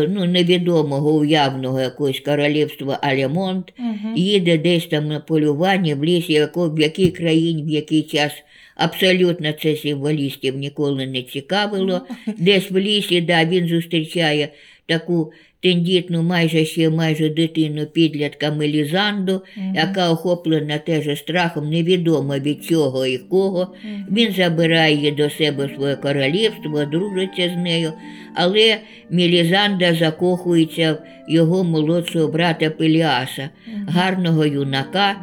ну, 0.10 0.26
невідомого 0.26 1.12
уявного 1.12 1.82
якогось 1.82 2.19
королівства 2.19 2.99
Алемонт, 3.02 3.73
угу. 3.80 4.15
їде 4.15 4.58
десь 4.58 4.88
там 4.88 5.08
на 5.08 5.19
полювання 5.19 5.95
в 5.95 6.04
лісі, 6.04 6.34
яко, 6.34 6.69
в 6.69 6.80
якій 6.80 7.12
країні, 7.12 7.63
в 7.63 7.69
який 7.69 8.04
час. 8.04 8.32
Абсолютно 8.75 9.51
це 9.51 9.75
символістів 9.75 10.57
ніколи 10.57 11.07
не 11.07 11.21
цікавило. 11.21 12.01
Десь 12.38 12.71
в 12.71 12.77
лісі, 12.77 13.21
да, 13.21 13.45
він 13.45 13.67
зустрічає 13.67 14.49
таку 14.86 15.31
тендітну, 15.63 16.23
майже 16.23 16.65
ще 16.65 16.89
майже 16.89 17.29
дитину 17.29 17.86
підлітка 17.86 18.51
Мелізанду, 18.51 19.41
яка 19.75 20.12
охоплена 20.12 20.77
теж 20.77 21.19
страхом, 21.19 21.69
невідомо 21.69 22.38
від 22.38 22.65
чого 22.65 23.05
і 23.05 23.17
кого. 23.17 23.73
Він 24.12 24.31
забирає 24.31 24.95
її 24.95 25.12
до 25.12 25.29
себе 25.29 25.65
в 25.65 25.75
своє 25.75 25.95
королівство, 25.95 26.86
дружиться 26.86 27.49
з 27.49 27.63
нею, 27.63 27.93
але 28.36 28.77
Мелізанда 29.09 29.95
закохується 29.95 30.93
в 30.93 30.99
його 31.27 31.63
молодшого 31.63 32.27
брата 32.27 32.69
Пеліаса, 32.69 33.49
гарного 33.88 34.45
юнака 34.45 35.15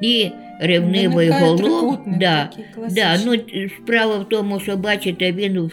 і 0.00 0.28
ревнивий 0.60 1.30
голов. 1.30 1.98
Да, 2.20 2.50
Да, 2.90 3.18
ну, 3.26 3.34
справа 3.82 4.18
в 4.18 4.28
тому, 4.28 4.60
що 4.60 4.76
бачите, 4.76 5.32
він 5.32 5.70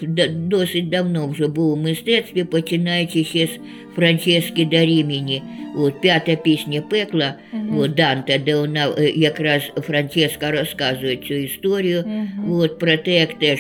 досить 0.48 0.90
давно 0.90 1.28
вже 1.28 1.48
був 1.48 1.74
у 1.74 1.76
мистецтві, 1.76 2.44
починаючи 2.44 3.24
ще 3.24 3.46
з 3.48 3.50
Франчески 3.96 4.66
да 4.66 4.86
Ріміні. 4.86 5.44
От 5.76 6.02
п'ята 6.02 6.36
пісня 6.36 6.82
пекла 6.82 7.34
Мгм. 7.54 7.78
от, 7.80 7.94
Данте, 7.94 8.40
де 8.40 8.56
вона 8.56 8.88
е, 8.98 9.10
якраз 9.10 9.62
Франческа 9.76 10.52
розказує 10.52 11.16
цю 11.16 11.34
історію. 11.34 12.04
Мгм. 12.08 12.52
От 12.52 12.80
про 12.80 12.98
те, 12.98 13.12
як 13.20 13.34
теж 13.40 13.60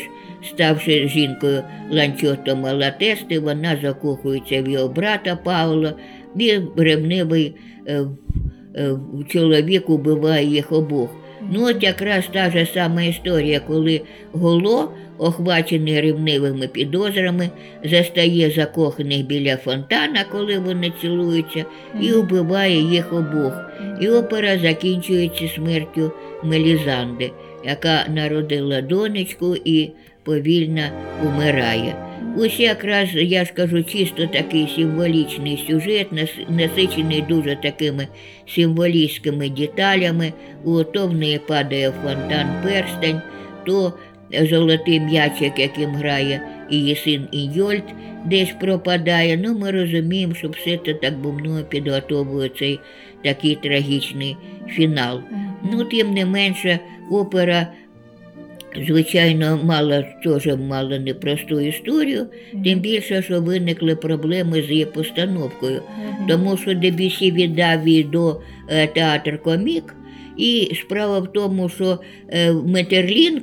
ставши 0.49 1.07
жінкою 1.07 1.63
ланчото 1.91 2.55
Малатести, 2.55 3.39
вона 3.39 3.77
закохується 3.81 4.61
в 4.61 4.69
його 4.69 4.87
брата 4.87 5.35
Павла, 5.35 5.93
і 6.39 6.59
ревнивий 6.77 7.55
е, 7.87 8.01
чоловік 9.27 9.89
убиває 9.89 10.45
їх 10.45 10.71
обох. 10.71 11.09
Ну, 11.51 11.65
от 11.67 11.83
якраз 11.83 12.25
та 12.33 12.49
ж 12.51 12.67
сама 12.73 13.01
історія, 13.03 13.59
коли 13.59 14.01
Голо, 14.31 14.91
охвачений 15.17 16.01
ревнивими 16.01 16.67
підозрами, 16.67 17.49
застає 17.83 18.51
закоханих 18.51 19.25
біля 19.25 19.57
фонтана, 19.57 20.25
коли 20.31 20.59
вони 20.59 20.93
цілуються, 21.01 21.65
і 22.01 22.11
Мгм. 22.11 22.19
убиває 22.19 22.81
їх 22.81 23.13
обох. 23.13 23.53
І 24.01 24.09
опера 24.09 24.59
закінчується 24.59 25.47
смертю 25.47 26.11
Мелізанди, 26.43 27.31
яка 27.65 28.05
народила 28.09 28.81
донечку 28.81 29.55
і 29.65 29.91
повільно 30.23 30.81
умирає. 31.25 31.95
Ось 32.37 32.59
якраз 32.59 33.09
я 33.13 33.45
ж 33.45 33.53
кажу, 33.53 33.83
чисто 33.83 34.27
такий 34.27 34.67
символічний 34.75 35.65
сюжет, 35.67 36.07
насичений 36.49 37.21
дуже 37.21 37.55
такими 37.55 38.07
символістськими 38.47 39.49
деталями. 39.49 40.33
У 40.63 40.83
то 40.83 41.07
в 41.07 41.13
неї 41.13 41.39
падає 41.47 41.93
фонтан 42.03 42.47
перстень, 42.63 43.21
то 43.65 43.93
золотий 44.41 44.99
м'ячик, 44.99 45.59
яким 45.59 45.89
грає 45.89 46.41
її 46.69 46.95
син 46.95 47.27
Іньольд, 47.31 47.83
десь 48.25 48.51
пропадає. 48.59 49.37
Ну, 49.37 49.57
ми 49.57 49.71
розуміємо, 49.71 50.33
що 50.33 50.49
все 50.49 50.79
це 50.85 50.93
так 50.93 51.17
бумно 51.17 51.63
підготовує 51.63 52.49
цей 52.59 52.79
такий 53.23 53.55
трагічний 53.55 54.37
фінал. 54.67 55.21
Ну, 55.71 55.83
тим 55.83 56.13
не 56.13 56.25
менше, 56.25 56.79
опера, 57.11 57.67
звичайно, 58.87 59.59
мала 59.63 60.05
теж 60.23 60.47
мала 60.57 60.99
непросту 60.99 61.59
історію, 61.59 62.27
тим 62.63 62.79
більше, 62.79 63.21
що 63.21 63.41
виникли 63.41 63.95
проблеми 63.95 64.61
з 64.61 64.69
її 64.71 64.85
постановкою, 64.85 65.81
Мгм. 65.97 66.27
тому 66.27 66.57
що 66.57 66.73
Дебюсі 66.73 67.31
віддав 67.31 67.87
її 67.87 68.03
до 68.03 68.39
е, 68.69 68.87
театр 68.87 69.41
комік, 69.41 69.95
і 70.37 70.71
справа 70.75 71.19
в 71.19 71.33
тому, 71.33 71.69
що 71.69 71.99
е, 72.29 72.51
Метерлінг 72.51 73.41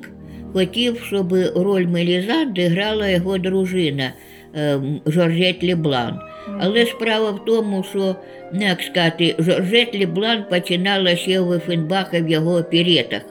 хотів, 0.52 1.00
щоб 1.06 1.32
роль 1.56 1.86
Мелізанди 1.86 2.66
грала 2.66 3.08
його 3.08 3.38
дружина 3.38 4.12
е, 4.56 4.80
Жоржет 5.06 5.64
Леблан. 5.64 6.20
Але 6.60 6.86
справа 6.86 7.30
в 7.30 7.44
тому, 7.44 7.84
що, 7.90 8.16
ну, 8.54 8.60
як 8.62 8.80
сказати, 8.82 9.34
Жоржет 9.38 9.94
Леблан 9.94 10.44
починала 10.50 11.16
ще 11.16 11.40
у 11.40 11.46
Вефенбаха 11.46 12.20
в 12.20 12.28
його 12.28 12.56
оперетах. 12.56 13.22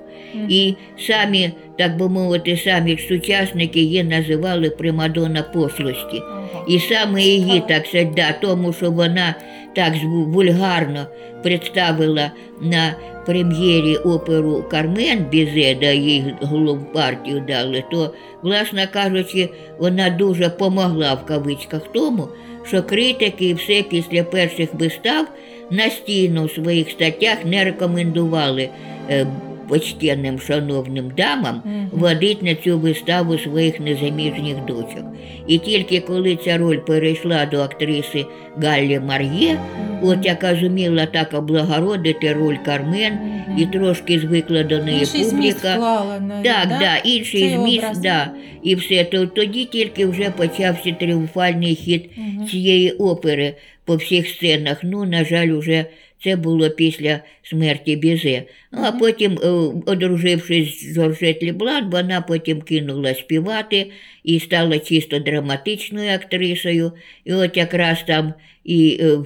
І 0.50 0.76
самі, 1.08 1.52
так 1.78 1.98
би 1.98 2.10
мовити, 2.10 2.58
самі 2.58 2.98
сучасники 2.98 3.80
її 3.80 4.04
називали 4.04 4.70
примадона 4.70 5.44
пошлості. 5.44 6.22
І 6.68 6.80
саме 6.80 7.22
її, 7.22 7.64
так 7.68 7.86
сказати, 7.86 8.12
да, 8.16 8.36
тому 8.42 8.74
що 8.74 8.92
вона 8.92 9.36
так 9.76 9.94
вульгарно 10.04 11.06
представила 11.44 12.32
на 12.62 12.96
прем'єрі 13.26 13.96
оперу 13.96 14.66
Кармен 14.72 15.26
Бізе, 15.32 15.76
де 15.80 15.96
їй 15.96 16.36
головну 16.42 16.86
партію 16.94 17.44
дали, 17.48 17.84
то, 17.92 18.14
власне 18.42 18.88
кажучи, 18.94 19.50
вона 19.80 20.10
дуже 20.10 20.50
помогла 20.50 21.14
в 21.14 21.26
кавичках 21.26 21.82
тому, 21.94 22.28
що 22.68 22.84
критики 22.84 23.54
все 23.54 23.84
після 23.84 24.24
перших 24.24 24.74
вистав 24.74 25.26
настійно 25.72 26.46
в 26.46 26.52
своїх 26.52 26.90
статтях 26.90 27.38
не 27.46 27.64
рекомендували 27.64 28.70
е, 29.10 29.28
почтенним 29.70 30.40
шановним 30.40 31.12
дамам 31.18 31.62
водить 31.92 32.44
на 32.44 32.56
цю 32.56 32.80
виставу 32.80 33.38
своїх 33.38 33.80
незаміжніх 33.80 34.66
дочок. 34.66 35.06
І 35.48 35.58
тільки 35.58 36.00
коли 36.00 36.36
ця 36.36 36.58
роль 36.58 36.78
перейшла 36.78 37.46
до 37.46 37.60
актриси 37.62 38.26
Галлі 38.64 39.00
Мар'є, 39.00 39.60
от 40.02 40.26
яка 40.26 40.56
зуміла 40.56 41.06
так 41.06 41.34
облагородити 41.34 42.34
роль 42.34 42.58
Кармен 42.66 43.14
і 43.58 43.66
трошки 43.66 44.20
звикла 44.20 44.64
до 44.64 44.84
неї 44.84 45.00
Інший 45.00 45.24
зміст 45.24 45.58
публіка. 45.62 45.76
вклала 45.76 46.20
навіть, 46.20 46.44
Так, 46.44 46.68
да? 46.70 46.80
да, 46.80 46.98
інший 46.98 47.42
Цей 47.42 47.58
зміст, 47.58 47.84
образ. 47.84 47.98
да, 48.00 48.32
і 48.64 48.76
все. 48.76 49.04
То 49.04 49.26
тоді 49.26 49.66
тільки 49.66 50.06
вже 50.06 50.30
почався 50.30 50.92
тріумфальний 50.92 51.76
хід 51.76 52.10
цієї 52.52 52.92
опери 52.92 53.54
по 53.86 53.96
всіх 53.96 54.28
сценах. 54.28 54.80
Ну, 54.84 55.06
на 55.06 55.26
жаль, 55.26 55.48
уже 55.48 55.86
це 56.24 56.36
було 56.36 56.70
після 56.70 57.20
смерті 57.44 57.96
Бізе. 57.96 58.44
Ну, 58.72 58.80
а 58.84 58.92
потім, 58.92 59.40
е, 59.44 59.48
одружившись 59.86 60.84
з 60.84 60.94
Жоржет 60.94 61.44
Леблан, 61.44 61.90
вона 61.90 62.22
потім 62.22 62.62
кинула 62.62 63.16
співати 63.16 63.92
і 64.24 64.40
стала 64.40 64.80
чисто 64.80 65.20
драматичною 65.20 66.12
актрисою. 66.12 66.92
І 67.26 67.34
от 67.34 67.58
якраз 67.58 68.04
там 68.08 68.34
і 68.64 69.00
е, 69.02 69.18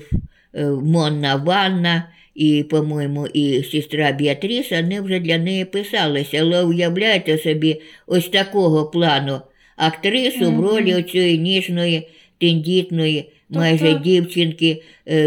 е, 0.53 0.65
Монна 0.65 1.36
Ванна, 1.36 2.10
і, 2.36 2.65
по-моєму, 2.69 3.27
і 3.27 3.63
сестра 3.63 4.12
Біатріса, 4.12 4.82
вони 4.82 5.01
вже 5.01 5.19
для 5.19 5.38
неї 5.38 5.65
писалися. 5.65 6.38
Але 6.41 6.63
уявляєте 6.63 7.38
собі, 7.38 7.82
ось 8.08 8.29
такого 8.29 8.86
плану 8.86 9.41
актрису 9.75 10.51
в 10.51 10.62
ролі 10.62 10.95
оцієї 10.95 11.38
ніжної, 11.38 12.08
тендітної, 12.39 13.29
майже 13.49 13.86
Тобто- 13.86 14.03
дівчинки 14.03 14.82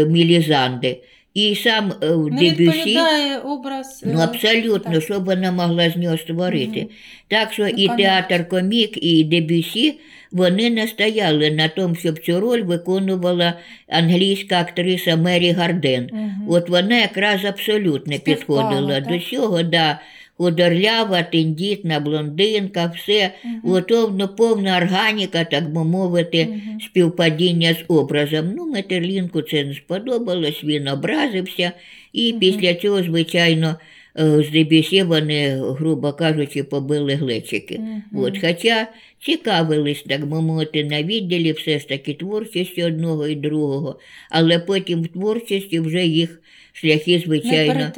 Мілізанди. 0.07 0.97
І 1.37 1.55
сам 1.55 1.93
е, 2.03 2.09
в 2.09 2.27
Не 2.31 2.39
дебюсі. 2.39 2.63
відповідає 2.63 3.37
образ. 3.37 4.01
Ну, 4.05 4.19
е, 4.19 4.23
абсолютно, 4.23 4.93
так. 4.93 5.03
що 5.03 5.19
б 5.19 5.25
вона 5.25 5.51
могла 5.51 5.89
з 5.89 5.95
нього 5.95 6.17
створити. 6.17 6.87
Так 7.27 7.53
що 7.53 7.67
і 7.67 7.87
понятно. 7.87 7.97
театр 7.97 8.49
комік, 8.49 9.03
і 9.03 9.23
Дебюсі 9.23 9.99
вони 10.31 10.69
настояли 10.69 11.51
на 11.51 11.67
тому, 11.67 11.95
щоб 11.95 12.19
цю 12.19 12.39
роль 12.39 12.61
виконувала 12.61 13.53
англійська 13.87 14.59
актриса 14.59 15.15
Мері 15.15 15.51
Гарден. 15.51 16.09
Мгм. 16.13 16.45
От 16.47 16.69
вона 16.69 16.97
якраз 16.97 17.45
абсолютно 17.45 18.13
Співпала, 18.13 18.69
підходила 18.69 19.01
так? 19.01 19.07
до 19.07 19.19
цього, 19.19 19.63
да. 19.63 19.99
Худорлява, 20.37 21.23
тендітна, 21.23 21.99
блондинка, 21.99 22.93
все. 22.95 23.31
Готовно, 23.63 24.27
повна 24.27 24.77
органіка, 24.77 25.43
так 25.43 25.73
би 25.73 25.83
мовити, 25.83 26.47
співпадіння 26.85 27.73
з 27.73 27.83
образом. 27.87 28.53
Ну, 28.57 28.65
Метерлінку 28.65 29.41
це 29.41 29.63
не 29.63 29.73
сподобалось, 29.73 30.63
він 30.63 30.87
образився, 30.87 31.71
і 32.13 32.35
після 32.39 32.73
цього, 32.73 33.03
звичайно, 33.03 33.75
е, 34.19 34.43
з 34.43 34.49
Дебюсі 34.49 35.03
вони, 35.03 35.61
грубо 35.61 36.13
кажучи, 36.13 36.63
побили 36.63 37.13
глечики. 37.13 37.79
От, 38.13 38.37
хоча 38.41 38.87
цікавились, 39.25 40.03
так 40.03 40.25
би 40.25 40.41
мовити, 40.41 40.83
на 40.83 41.03
відділі 41.03 41.51
все 41.51 41.79
ж 41.79 41.87
таки 41.87 42.13
творчістю 42.13 42.83
одного 42.83 43.27
і 43.27 43.35
другого, 43.35 43.99
але 44.29 44.59
потім 44.59 45.03
в 45.03 45.07
творчості 45.07 45.79
вже 45.79 46.05
їх 46.05 46.41
шляхи, 46.73 47.13
Не 47.13 47.19
звичайно, 47.19 47.91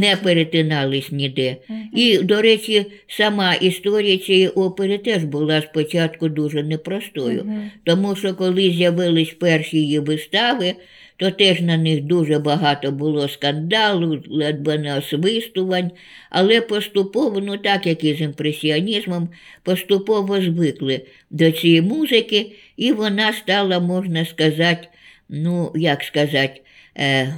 не 0.00 0.16
перетинались 0.16 1.12
ніде. 1.12 1.56
Мгм. 1.68 1.88
І, 1.96 2.18
до 2.18 2.42
речі, 2.42 2.86
сама 3.06 3.54
історія 3.54 4.18
цієї 4.18 4.48
опери 4.48 4.98
теж 4.98 5.24
була 5.24 5.62
спочатку 5.62 6.28
дуже 6.28 6.62
непростою. 6.62 7.44
Мгм. 7.44 7.70
Тому 7.84 8.16
що 8.16 8.34
коли 8.34 8.70
з'явились 8.70 9.32
перші 9.32 9.78
її 9.78 9.98
вистави, 9.98 10.74
то 11.16 11.30
теж 11.30 11.60
на 11.60 11.76
них 11.76 12.00
дуже 12.00 12.38
багато 12.38 12.92
було 12.92 13.28
скандалу, 13.28 14.22
ледве 14.30 14.78
не 14.78 14.98
освистувань, 14.98 15.90
але 16.30 16.60
поступово, 16.60 17.40
ну 17.40 17.58
так 17.58 17.86
як 17.86 18.04
і 18.04 18.14
з 18.14 18.20
імпресіонізмом, 18.20 19.28
поступово 19.62 20.40
звикли 20.40 21.00
до 21.30 21.50
цієї 21.50 21.82
музики, 21.82 22.52
і 22.76 22.92
вона 22.92 23.32
стала, 23.32 23.80
можна 23.80 24.24
сказати, 24.24 24.88
ну, 25.28 25.72
як 25.74 26.02
сказати, 26.02 26.60
е, 26.98 27.34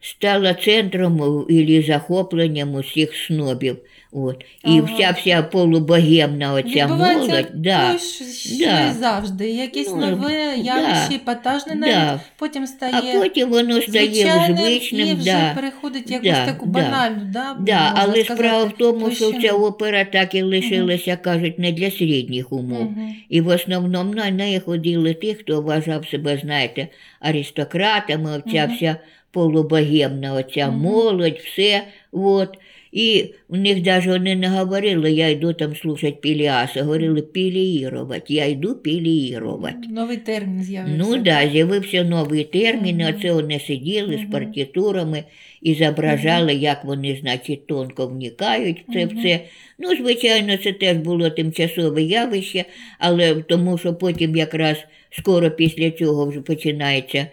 стала 0.00 0.54
центром 0.54 1.46
і 1.48 1.82
захопленням 1.82 2.74
усіх 2.74 3.14
снобів. 3.14 3.76
От. 4.18 4.44
І 4.64 4.78
Ага. 4.78 4.80
вся 4.94 5.10
вся 5.20 5.42
полубогемна 5.42 6.52
оця 6.52 6.68
Відбувається 6.86 7.32
молодь. 7.32 7.46
Да. 7.54 7.92
то, 7.92 7.98
що, 7.98 8.24
що 8.24 8.64
Да. 8.66 8.92
завжди. 9.00 9.50
Якесь 9.50 9.88
Ну, 9.90 9.96
нове 9.96 10.28
да. 10.28 10.52
явище, 10.54 11.14
епатажне 11.14 11.74
навіть, 11.74 11.94
Да. 11.94 12.20
потім 12.38 12.66
стає 12.66 12.94
А 12.94 13.18
потім 13.20 13.50
воно 13.50 13.80
стає 13.82 14.06
звичайним 14.06 14.56
звичним. 14.56 15.08
і 15.08 15.14
вже 15.14 15.24
да. 15.24 15.52
переходить 15.54 16.10
в 16.10 16.12
якусь 16.12 16.30
Да, 16.30 16.46
таку 16.46 16.66
да. 16.66 16.72
банальну. 16.72 17.20
Да, 17.24 17.56
Да, 17.60 17.80
можна 17.82 17.92
але 17.96 18.12
сказати, 18.24 18.34
справа 18.34 18.64
в 18.64 18.72
тому, 18.78 19.10
що 19.10 19.24
площину. 19.24 19.42
ця 19.42 19.52
опера 19.52 20.04
так 20.04 20.34
і 20.34 20.42
лишилася, 20.42 21.16
кажуть, 21.16 21.58
не 21.58 21.72
для 21.72 21.90
середніх 21.90 22.52
умов. 22.52 22.82
Мгм. 22.82 23.14
І 23.28 23.40
в 23.40 23.48
основному 23.48 24.14
на 24.14 24.30
неї 24.30 24.60
ходили 24.60 25.14
ті, 25.14 25.34
хто 25.34 25.62
вважав 25.62 26.06
себе, 26.08 26.38
знаєте, 26.42 26.88
аристократами, 27.20 28.30
оця 28.46 28.66
Мгм. 28.66 28.76
вся 28.76 28.96
полубогемна, 29.30 30.32
оця 30.34 30.66
Мгм. 30.68 30.78
молодь, 30.80 31.38
все. 31.44 31.82
От. 32.12 32.48
І 32.96 33.24
в 33.48 33.56
них 33.58 33.86
навіть 33.86 34.06
вони 34.06 34.36
не 34.36 34.48
говорили, 34.48 35.12
я 35.12 35.28
йду 35.28 35.52
там 35.52 35.76
слушати 35.76 36.16
Піліаса, 36.22 36.82
говорили 36.82 37.22
піліїрувати, 37.22 38.34
я 38.34 38.44
йду 38.46 38.74
піліїрувати. 38.74 39.76
Новий 39.90 40.16
термін 40.16 40.62
з'явився. 40.62 40.96
Ну 40.98 41.12
так, 41.12 41.22
да, 41.22 41.48
з'явився 41.52 42.04
новий 42.04 42.44
термін, 42.44 42.96
Мгм. 42.96 43.14
оце 43.18 43.32
вони 43.32 43.60
сиділи 43.60 44.16
Мгм. 44.16 44.26
з 44.28 44.32
партитурами 44.32 45.24
і 45.62 45.74
зображали, 45.74 46.54
як 46.54 46.84
вони, 46.84 47.18
значить, 47.20 47.66
тонко 47.66 48.06
вникають 48.06 48.84
в 48.88 48.92
це 48.92 49.06
все. 49.06 49.40
Ну, 49.78 49.96
звичайно, 49.96 50.56
це 50.56 50.72
теж 50.72 50.96
було 50.96 51.30
тимчасове 51.30 52.02
явище, 52.02 52.64
але 52.98 53.34
тому 53.34 53.78
що 53.78 53.94
потім 53.94 54.36
якраз 54.36 54.76
скоро 55.10 55.50
після 55.50 55.90
цього 55.90 56.26
вже 56.26 56.40
починається 56.40 57.26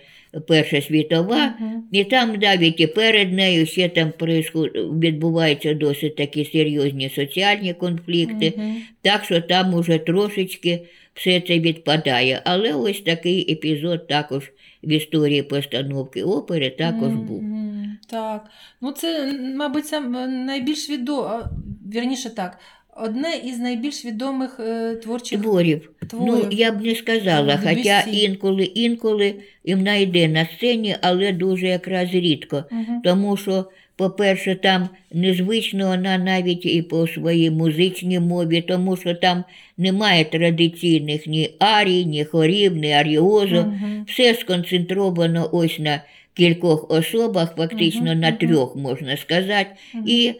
Перша 0.48 0.82
світова, 0.82 1.54
Мгм. 1.60 1.84
і 1.92 2.04
там 2.04 2.36
навіть 2.42 2.80
і 2.80 2.88
перед 2.88 3.34
нею 3.34 3.66
ще 3.66 3.90
там 3.90 4.12
відбуваються 5.00 5.74
досить 5.74 6.16
такі 6.16 6.46
серйозні 6.46 7.10
соціальні 7.10 7.74
конфлікти. 7.74 8.54
Мгм. 8.58 8.76
Так 9.02 9.24
що 9.24 9.42
там 9.42 9.74
уже 9.74 9.98
трошечки 9.98 10.80
все 11.14 11.42
це 11.42 11.60
відпадає. 11.60 12.42
Але 12.46 12.74
ось 12.74 13.02
такий 13.02 13.52
епізод 13.52 14.08
також 14.08 14.52
в 14.84 14.92
історії 14.92 15.44
постановки 15.44 16.24
опери 16.24 16.70
також 16.70 17.10
Мгм, 17.10 17.26
був. 17.26 17.44
Так. 18.10 18.46
Ну, 18.82 18.92
це, 18.92 19.34
мабуть, 19.56 19.94
е, 19.94 20.00
найбільш 20.28 20.90
відомо, 20.90 21.44
вірніше 21.94 22.30
так, 22.30 22.60
одне 22.96 23.42
із 23.46 23.60
найбільш 23.60 24.06
відомих 24.06 24.60
е, 24.60 24.96
творчих 24.96 25.42
Творів. 25.42 25.90
творів. 26.10 26.34
Ну, 26.34 26.48
я 26.52 26.72
б 26.72 26.82
не 26.82 26.96
сказала, 26.96 27.60
хоча 27.64 28.02
інколи, 28.02 28.64
інколи 28.64 29.36
і 29.64 29.76
вона 29.76 29.96
йде 29.96 30.28
на 30.28 30.46
сцені, 30.46 30.96
але 31.02 31.32
дуже 31.32 31.68
якраз 31.68 32.10
рідко. 32.12 32.64
Мгм. 32.72 33.02
Тому 33.04 33.38
що, 33.38 33.66
по-перше, 33.96 34.56
там 34.56 34.90
незвично 35.12 35.88
вона 35.88 36.18
навіть 36.18 36.66
і 36.66 36.82
по 36.82 37.08
своїй 37.08 37.52
музичній 37.52 38.20
мові, 38.20 38.62
тому 38.62 38.98
що 38.98 39.16
там 39.16 39.44
немає 39.78 40.26
традиційних 40.26 41.28
ні 41.28 41.50
арій, 41.60 42.06
ні 42.06 42.26
хорів, 42.26 42.76
ні 42.76 42.92
аріозу. 42.92 43.56
Мгм. 43.56 44.06
Все 44.08 44.34
сконцентровано 44.34 45.50
ось 45.52 45.80
на 45.80 46.02
кількох 46.34 46.92
особах, 46.92 47.56
фактично 47.56 48.12
Мгм, 48.12 48.20
на 48.20 48.32
трьох, 48.32 48.76
можна 48.76 49.18
сказати. 49.18 49.68
І 50.06 50.34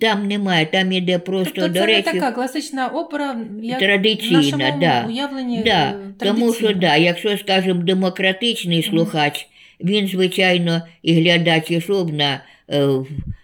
там 0.00 0.26
немає, 0.26 0.66
там 0.66 0.92
іде 0.92 1.18
просто, 1.18 1.52
тобто 1.54 1.68
до 1.68 1.74
це 1.74 1.86
речі, 1.86 2.02
Це 2.02 2.12
така 2.12 2.32
класична 2.32 2.88
опера, 2.88 3.36
як 3.62 3.78
традиційна, 3.78 4.40
в 4.40 4.42
нашому 4.42 4.80
да. 4.80 5.04
уявленні 5.08 5.62
Да, 5.64 5.90
е, 5.90 5.96
тому 6.18 6.54
що, 6.54 6.66
так, 6.66 6.78
да, 6.78 6.96
якщо, 6.96 7.38
скажімо, 7.38 7.82
демократичний 7.82 8.82
слухач, 8.82 9.48
він, 9.80 10.08
звичайно, 10.08 10.82
і 11.02 11.14
глядач 11.14 11.70
ішов 11.70 12.14
на 12.14 12.40
е, 12.70 12.88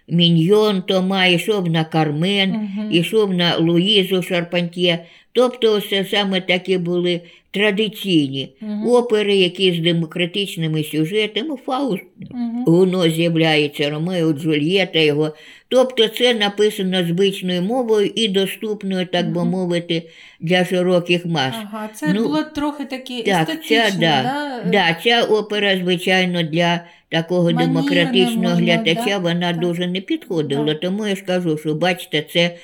Міньйон 0.08 0.82
Тома, 0.82 1.26
ішов 1.26 1.70
на 1.70 1.84
Кармен, 1.84 2.70
ішов 2.92 3.34
на 3.34 3.56
Луїзу 3.56 4.22
Шарпантьє. 4.22 5.04
Тобто 5.38 5.80
це 5.80 6.04
саме 6.04 6.40
такі 6.40 6.78
були 6.78 7.20
традиційні 7.50 8.48
Мгм. 8.60 8.88
опери, 8.88 9.36
які 9.36 9.72
з 9.72 9.78
демократичними 9.78 10.84
сюжетами, 10.84 11.56
Фауст, 11.66 12.02
Мгм. 12.30 12.64
воно 12.66 13.08
з'являється, 13.08 13.90
Ромео, 13.90 14.32
Джульєта 14.32 14.98
його. 14.98 15.30
Тобто 15.68 16.08
це 16.08 16.34
написано 16.34 17.04
звичною 17.04 17.62
мовою 17.62 18.10
і 18.14 18.28
доступною, 18.28 19.06
так 19.06 19.32
би 19.32 19.44
мовити, 19.44 20.02
для 20.40 20.64
широких 20.64 21.26
мас. 21.26 21.54
Ага, 21.62 21.88
це 21.94 22.12
Ну, 22.14 22.22
було 22.22 22.42
трохи 22.42 22.84
таке 22.84 23.22
Так, 23.22 23.48
естетичне, 23.48 23.90
ця, 23.90 23.98
да, 23.98 24.22
да? 24.22 24.70
да, 24.70 24.96
ця 25.04 25.22
опера, 25.22 25.76
звичайно, 25.76 26.42
для 26.42 26.80
такого 27.08 27.42
Манірне 27.52 27.66
демократичного 27.66 28.42
можна, 28.42 28.56
глядача 28.56 29.04
да, 29.06 29.18
вона 29.18 29.52
так. 29.52 29.60
дуже 29.60 29.86
не 29.86 30.00
підходила. 30.00 30.64
Да. 30.64 30.74
Тому 30.74 31.06
я 31.06 31.16
ж 31.16 31.22
кажу, 31.22 31.58
що 31.58 31.74
бачите, 31.74 32.24
це 32.32 32.54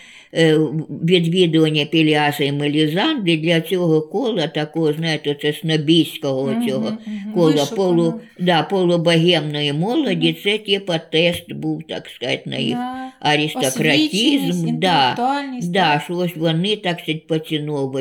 відвідування 1.04 1.84
Піліаса 1.84 2.44
і 2.44 2.52
Мелізанди 2.52 3.36
для 3.36 3.60
цього 3.60 4.02
кола, 4.02 4.46
такого, 4.46 4.92
знаєте, 4.92 5.36
це 5.42 5.52
снобійського 5.52 6.66
цього 6.68 6.90
мгм. 6.90 7.32
кола 7.34 7.50
Вишукано. 7.50 7.76
полу, 7.76 8.14
да, 8.38 8.62
полубогемної 8.62 9.72
молоді, 9.72 10.36
це 10.44 10.58
типа 10.58 10.98
тест 10.98 11.52
був, 11.52 11.82
так 11.88 12.08
сказати, 12.08 12.42
на 12.46 12.56
їх 12.56 12.76
Да. 12.76 13.12
аристократизм. 13.20 14.78
Да, 14.78 15.16
да, 15.62 16.02
що 16.04 16.16
ось 16.16 16.36
вони, 16.36 16.76
так 16.76 17.00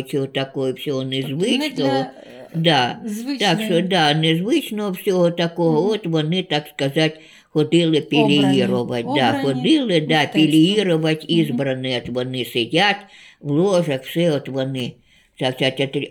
цього 0.01 0.25
такого 0.25 0.73
всього 0.73 1.03
Тобто 1.03 1.15
незвичного. 1.15 1.89
е, 1.91 2.11
Да. 2.55 2.97
звичної 3.05 3.37
Так 3.39 3.61
що 3.61 3.81
да, 3.81 4.13
незвичного 4.13 4.91
всього 4.91 5.31
такого, 5.31 5.89
от 5.91 6.05
вони, 6.07 6.43
так 6.43 6.63
сказати, 6.75 7.19
ходили 7.53 8.01
піліїрувати. 8.01 9.03
Да, 9.03 9.09
Обрані 9.29 9.43
ходили, 9.43 10.01
да, 10.01 10.15
мистецтво. 10.15 10.41
піліїрувати, 10.41 11.25
Мгм. 11.29 11.37
от 11.97 12.09
вони 12.09 12.45
сидять 12.45 12.97
в 13.41 13.51
ложах, 13.51 14.03
все 14.03 14.31
от 14.31 14.49
вони. 14.49 14.91
Ця, 15.39 15.53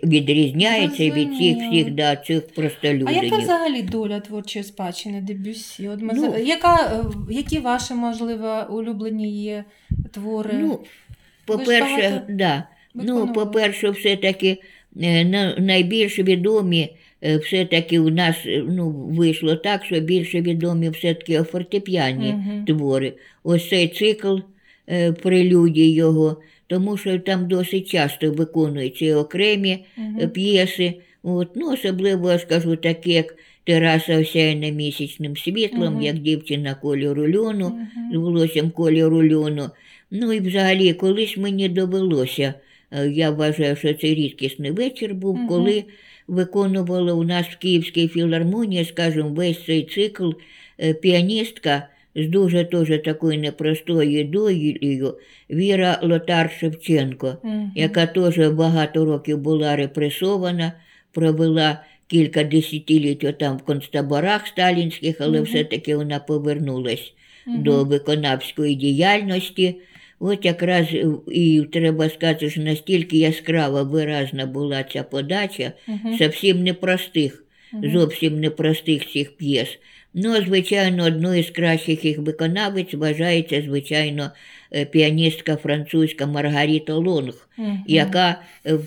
відрізняється 0.03 1.03
від 1.09 1.27
цих 1.37 1.57
всіх 1.57 1.91
да, 1.91 2.15
цих 2.15 2.43
А 2.51 2.55
простолюдинів. 2.55 3.23
яка 3.23 3.37
взагалі 3.37 3.81
доля 3.81 4.19
творчої 4.19 4.63
спадщини 4.65 5.21
Дебюссі? 5.21 5.87
От 5.87 6.01
ми 6.01 6.13
Ну, 6.15 6.31
за- 6.31 6.37
яка, 6.37 6.75
е, 6.75 7.33
які 7.33 7.59
ваші, 7.59 7.93
можливо, 7.93 8.65
улюблені 8.69 9.43
є 9.43 9.63
твори? 10.11 10.53
Ну, 10.53 10.67
Ви 10.67 10.73
ж 10.75 10.79
по-перше, 11.45 12.01
багато 12.09 12.21
да. 12.29 12.63
ну, 12.93 13.01
виконували. 13.03 13.33
по-перше, 13.33 13.89
все-таки 13.89 14.57
е, 15.01 15.25
на- 15.25 15.55
найбільш 15.57 16.19
відомі 16.19 16.89
все-таки 17.37 17.99
у 17.99 18.09
нас 18.09 18.35
е, 18.45 18.63
ну, 18.69 18.89
вийшло 18.89 19.55
так, 19.55 19.85
що 19.85 19.99
більше 19.99 20.41
відомі 20.41 20.89
все-таки 20.89 21.43
фортепіані 21.43 22.31
Мгм. 22.33 22.65
твори. 22.65 23.13
Ось 23.43 23.69
цей 23.69 23.87
цикл 23.87 24.37
е, 24.89 25.11
прелюдій 25.11 25.91
його, 25.91 26.41
тому 26.67 26.97
що 26.97 27.19
там 27.19 27.47
досить 27.47 27.87
часто 27.87 28.31
виконуються 28.31 29.17
окремі 29.17 29.77
е, 30.21 30.27
п'єси. 30.27 30.93
От, 31.23 31.47
ну, 31.55 31.73
особливо, 31.73 32.31
я 32.31 32.39
скажу, 32.39 32.75
такі, 32.75 33.11
як 33.11 33.35
Тераса 33.65 34.19
осяяна 34.21 34.69
місячним 34.69 35.37
світлом, 35.37 35.93
Мгм. 35.93 36.01
як 36.01 36.17
дівчина 36.17 36.75
кольору 36.75 37.37
льону 37.37 37.77
з 38.13 38.15
волоссям 38.15 38.69
кольору 38.69 39.33
льону. 39.33 39.69
Ну 40.11 40.33
і 40.33 40.39
взагалі, 40.39 40.93
колись 40.93 41.37
мені 41.37 41.69
довелося, 41.69 42.53
е, 42.91 43.07
я 43.09 43.31
вважаю, 43.31 43.75
що 43.75 43.93
це 43.93 44.07
рідкісний 44.07 44.71
вечір 44.71 45.13
був, 45.13 45.35
Мгм. 45.37 45.47
коли 45.47 45.83
виконувала 46.27 47.13
у 47.13 47.23
нас 47.23 47.45
в 47.47 47.57
Київській 47.57 48.07
філармонії, 48.07 48.85
скажімо, 48.85 49.29
весь 49.29 49.65
цей 49.65 49.83
цикл 49.83 50.29
е, 50.79 50.93
піаністка 50.93 51.87
з 52.15 52.27
дуже 52.27 52.63
теж 52.65 52.87
такою 53.05 53.39
непростою 53.39 54.23
долею 54.25 55.13
Віра 55.49 55.99
Лотар 56.03 56.51
Шевченко, 56.59 57.37
Мгм. 57.43 57.71
яка 57.75 58.05
теж 58.05 58.37
багато 58.49 59.05
років 59.05 59.37
була 59.37 59.75
репресована, 59.75 60.73
провела 61.11 61.81
кілька 62.07 62.43
десятиліть 62.43 63.37
там 63.39 63.57
в 63.57 63.61
концтаборах 63.61 64.47
сталінських, 64.47 65.15
але 65.21 65.37
Мгм. 65.37 65.43
все-таки 65.45 65.95
вона 65.95 66.19
повернулась 66.19 67.13
Мгм. 67.47 67.63
до 67.63 67.83
виконавської 67.83 68.75
діяльності. 68.75 69.75
От 70.25 70.45
якраз 70.45 70.87
е, 70.93 71.05
і 71.31 71.63
треба 71.73 72.09
сказати, 72.09 72.49
що 72.49 72.61
настільки 72.61 73.17
яскрава 73.17 73.83
виразна 73.83 74.45
була 74.45 74.83
ця 74.83 75.03
подача, 75.03 75.71
Мгм. 75.87 76.17
зовсім 76.17 76.63
непростих, 76.63 77.43
Мгм. 77.73 77.91
зовсім 77.91 78.39
непростих 78.39 79.11
цих 79.11 79.37
п'єс. 79.37 79.67
Ну, 80.13 80.35
звичайно, 80.35 81.05
одною 81.05 81.43
з 81.43 81.49
кращих 81.49 82.05
їх 82.05 82.17
виконавиць 82.17 82.93
вважається, 82.93 83.61
звичайно, 83.61 84.31
е, 84.75 84.85
піаністка 84.85 85.55
французька 85.55 86.25
Маргарита 86.25 86.93
Лонг, 86.93 87.49
Мгм. 87.57 87.83
яка 87.87 88.41
е, 88.65 88.77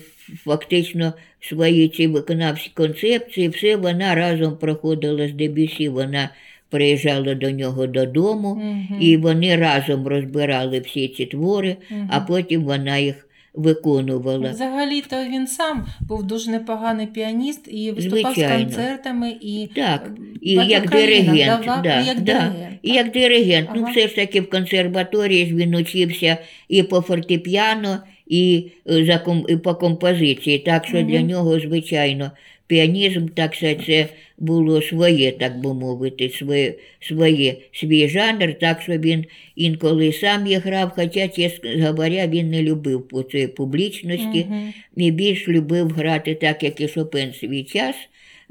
фактично 0.43 1.13
в 1.39 1.45
своїй 1.47 1.87
цій 1.89 2.07
виконавській 2.07 2.71
концепції 2.73 3.49
все 3.49 3.75
вона 3.75 4.15
разом 4.15 4.57
проходила 4.57 5.27
з 5.27 5.31
Дебюсі. 5.33 5.89
Вона 5.89 6.29
приїжджала 6.69 7.35
до 7.35 7.51
нього 7.51 7.87
додому, 7.87 8.55
Мгм. 8.55 9.01
і 9.01 9.17
вони 9.17 9.55
разом 9.55 10.07
розбирали 10.07 10.79
всі 10.79 11.07
ці 11.07 11.25
твори, 11.25 11.75
Мгм. 11.89 12.09
а 12.11 12.19
потім 12.19 12.63
вона 12.63 12.97
їх 12.97 13.23
виконувала. 13.53 14.49
Взагалі-то 14.51 15.15
він 15.31 15.47
сам 15.47 15.85
був 16.01 16.23
дуже 16.23 16.51
непоганий 16.51 17.07
піаніст 17.07 17.67
і 17.67 17.91
виступав 17.91 18.33
Звичайно. 18.33 18.57
з 18.69 18.75
концертами 18.75 19.33
і 19.41 19.69
Так, 19.75 20.11
е, 20.17 20.21
і 20.41 20.51
як 20.53 20.89
диригент, 20.89 21.63
давав, 21.65 21.81
да, 21.81 22.01
і 22.01 22.05
як 22.05 22.19
да. 22.19 22.33
диригент. 22.33 22.79
І 22.81 22.91
як 22.91 23.11
диригент, 23.11 23.69
ну 23.75 23.87
все 23.91 24.07
ж 24.07 24.15
таки 24.15 24.41
в 24.41 24.49
консерваторії 24.49 25.45
ж 25.45 25.55
він 25.55 25.75
учився 25.75 26.37
і 26.69 26.83
по 26.83 27.01
фортепіано, 27.01 27.97
і, 28.27 28.71
е, 28.89 29.05
за 29.05 29.21
і 29.47 29.57
по 29.57 29.75
композиції. 29.75 30.59
Так 30.59 30.85
що 30.85 31.01
для 31.01 31.21
нього, 31.21 31.59
звичайно, 31.59 32.31
піанізм, 32.67 33.27
так 33.27 33.55
сказати, 33.55 33.83
це 33.85 34.07
було 34.37 34.81
своє, 34.81 35.31
так 35.31 35.59
би 35.61 35.73
мовити, 35.73 36.29
своє, 36.29 36.73
своє, 37.01 37.55
свій 37.71 38.07
жанр, 38.09 38.53
так 38.59 38.81
що 38.81 38.97
він 38.97 39.25
інколи 39.55 40.13
сам 40.13 40.47
і 40.47 40.55
грав, 40.55 40.91
хоча, 40.95 41.27
чесно 41.27 41.69
говоря, 41.87 42.27
він 42.27 42.49
не 42.49 42.61
любив 42.63 43.07
по 43.07 43.23
цієї 43.23 43.47
публічності 43.47 44.45
Мгм. 44.49 44.73
і 44.97 45.11
більш 45.11 45.47
любив 45.47 45.89
грати 45.89 46.35
так, 46.35 46.63
як 46.63 46.81
і 46.81 46.87
Шопен 46.87 47.33
свій 47.33 47.63
час, 47.63 47.95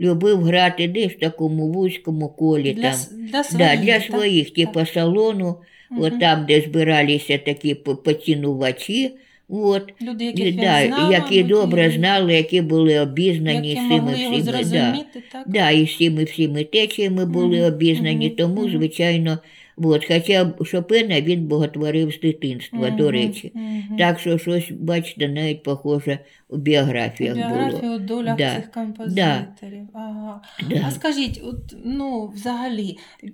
любив 0.00 0.42
грати 0.42 0.88
десь 0.88 1.12
в 1.12 1.18
такому 1.18 1.72
вузькому 1.72 2.28
колі. 2.28 2.72
Для, 2.72 2.82
там. 2.82 2.92
для 3.26 3.32
Да, 3.32 3.44
своїх. 3.44 3.80
для 3.80 3.98
так? 3.98 4.02
своїх, 4.02 4.50
типу 4.50 4.86
салону, 4.86 5.56
Мгм. 5.90 6.02
от 6.02 6.20
там, 6.20 6.46
де 6.48 6.60
збиралися 6.60 7.38
такі 7.38 7.74
по- 7.74 7.96
поцінувачі, 7.96 9.10
от, 9.49 9.92
Люди, 10.03 10.24
яких 10.24 10.47
він 10.47 10.57
да, 10.57 10.86
знав, 10.86 11.12
які 11.12 11.34
мабуть, 11.42 11.47
добре 11.47 11.86
і 11.86 11.90
знали, 11.90 12.34
які 12.34 12.62
були 12.62 13.01
обізнані 13.01 13.68
які 13.68 13.80
з 13.80 13.88
цими 13.88 14.01
могли 14.01 14.22
його 14.22 14.34
всіми. 14.34 14.53
Да. 14.53 14.62
зрозуміти, 14.62 15.22
так? 15.32 15.44
Да, 15.47 15.70
і 15.70 15.84
всіми 15.84 16.24
всіми 16.24 16.64
течіями 16.64 17.26
були 17.26 17.62
обізнані, 17.62 18.30
тому, 18.30 18.70
звичайно, 18.70 19.38
от, 19.76 20.04
хоча 20.06 20.54
Шопена 20.64 21.20
він 21.20 21.46
боготворив 21.46 22.12
з 22.12 22.20
дитинства, 22.20 22.90
до 22.90 23.02
Мгм, 23.02 23.12
речі. 23.12 23.52
мгм. 23.54 23.96
Так 23.98 24.18
що 24.18 24.38
щось, 24.38 24.70
бачите, 24.70 25.28
навіть 25.28 25.62
похоже 25.62 26.18
у 26.48 26.56
біографіях 26.56 27.34
було. 27.36 27.48
Біографію 27.48 27.92
у 27.92 27.98
долях 27.98 28.36
Да, 28.36 28.56
цих 28.56 28.70
композиторів. 28.70 29.88
Ага. 29.92 30.42
Да. 30.70 30.84
А 30.86 30.90
скажіть, 30.90 31.40
от, 31.44 31.76
ну, 31.84 32.26
взагалі, 32.34 32.98
е, 33.24 33.28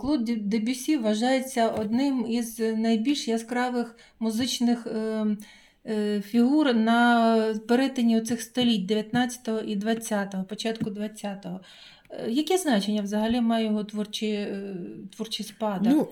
Клод 0.00 0.24
Дебюсі 0.48 0.96
вважається 0.96 1.68
одним 1.68 2.26
із 2.28 2.58
найбільш 2.58 3.28
яскравих 3.28 3.96
музичних 4.20 4.86
е, 4.86 5.26
е, 5.86 6.20
фігур 6.20 6.74
на 6.74 7.54
перетині 7.68 8.20
цих 8.20 8.42
століть 8.42 8.86
19 8.86 9.48
і 9.66 9.76
20, 9.76 10.34
початку 10.48 10.90
20-го. 10.90 11.60
Е, 12.12 12.30
Яке 12.30 12.58
значення 12.58 13.02
взагалі 13.02 13.40
має 13.40 13.64
його 13.64 13.84
творчий, 13.84 14.32
е, 14.32 14.74
творчий 15.16 15.46
спадок? 15.46 15.92
Ну, 15.92 16.08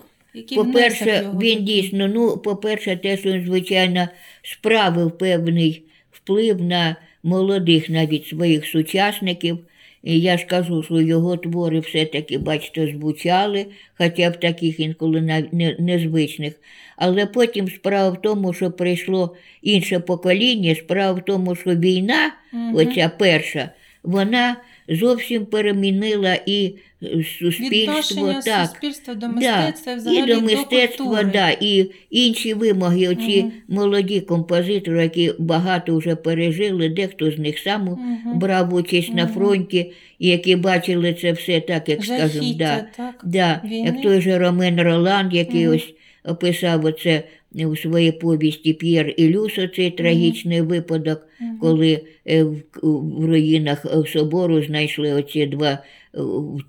По-перше, 0.56 1.30
він 1.40 1.64
дійсно, 1.64 2.08
ну, 2.08 2.36
по-перше, 2.36 2.96
те, 2.96 3.16
що 3.16 3.32
він, 3.32 3.46
звичайно, 3.46 4.08
справив 4.42 5.18
певний 5.18 5.84
вплив 6.10 6.62
на 6.62 6.96
молодих 7.22 7.90
навіть 7.90 8.26
своїх 8.26 8.66
сучасників. 8.66 9.58
І 10.02 10.20
я 10.20 10.38
ж 10.38 10.46
кажу, 10.46 10.82
що 10.82 11.00
його 11.00 11.36
твори 11.36 11.80
все-таки, 11.80 12.38
бачите, 12.38 12.94
звучали, 12.98 13.66
хоча 13.98 14.30
б 14.30 14.40
таких 14.40 14.80
інколи 14.80 15.46
незвичних. 15.78 16.54
Але 16.96 17.26
потім 17.26 17.68
справа 17.68 18.10
в 18.10 18.22
тому, 18.22 18.52
що 18.52 18.70
прийшло 18.70 19.36
інше 19.62 20.00
покоління, 20.00 20.74
справа 20.74 21.20
в 21.20 21.24
тому, 21.24 21.54
що 21.54 21.74
війна, 21.74 22.32
Мгм. 22.52 22.74
оця 22.76 23.10
перша, 23.18 23.70
вона 24.02 24.56
зовсім 24.88 25.46
перемінила 25.46 26.38
і 26.46 26.74
е, 27.02 27.24
суспільство. 27.40 27.68
Відношення 27.78 28.40
Так, 28.44 28.68
суспільства 28.70 29.14
до 29.14 29.20
Да, 29.20 29.28
мистецтва, 29.28 29.94
взагалі 29.94 30.18
і 30.30 30.34
до 30.34 30.40
мистецтва, 30.40 31.06
культури. 31.06 31.30
да, 31.32 31.50
і 31.60 31.90
інші 32.10 32.54
вимоги, 32.54 33.08
оці 33.08 33.40
Мгм. 33.42 33.52
молоді 33.68 34.20
композитори, 34.20 35.02
які 35.02 35.32
багато 35.38 35.96
вже 35.96 36.16
пережили, 36.16 36.88
дехто 36.88 37.30
з 37.30 37.38
них 37.38 37.58
сам 37.58 37.84
Мгм. 37.84 38.38
брав 38.38 38.74
участь 38.74 39.14
на 39.14 39.24
Мгм. 39.24 39.34
фронті, 39.34 39.92
і 40.18 40.28
які 40.28 40.56
бачили 40.56 41.14
це 41.14 41.32
все 41.32 41.60
так, 41.60 41.88
як 41.88 42.04
скажемо, 42.04 42.28
Жахіття, 42.28 42.86
да, 42.98 43.04
так? 43.04 43.20
да, 43.24 43.60
війни. 43.64 43.86
як 43.86 44.02
той 44.02 44.20
же 44.20 44.38
Ромен 44.38 44.80
Роланд, 44.80 45.34
який 45.34 45.66
Мгм. 45.66 45.76
ось 45.76 45.94
описав 46.24 46.84
оце 46.84 47.22
у 47.54 47.76
своїй 47.76 48.12
повісті 48.12 48.72
П'єр 48.72 49.14
і 49.16 49.28
Люс, 49.28 49.58
оцей 49.58 49.90
трагічний 49.90 50.60
випадок, 50.60 51.26
коли 51.60 52.00
е, 52.26 52.42
в, 52.44 52.62
в 52.82 53.26
руїнах 53.26 53.84
е, 53.84 54.12
собору 54.12 54.62
знайшли 54.62 55.12
оці 55.12 55.46
два 55.46 55.70
е, 55.70 56.18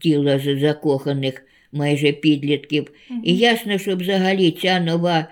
тіла 0.02 0.40
закоханих 0.40 1.44
майже 1.72 2.12
підлітків. 2.12 2.92
І 3.24 3.38
ясно, 3.38 3.78
що 3.78 3.96
взагалі 3.96 4.52
ця 4.52 4.80
нова 4.80 5.28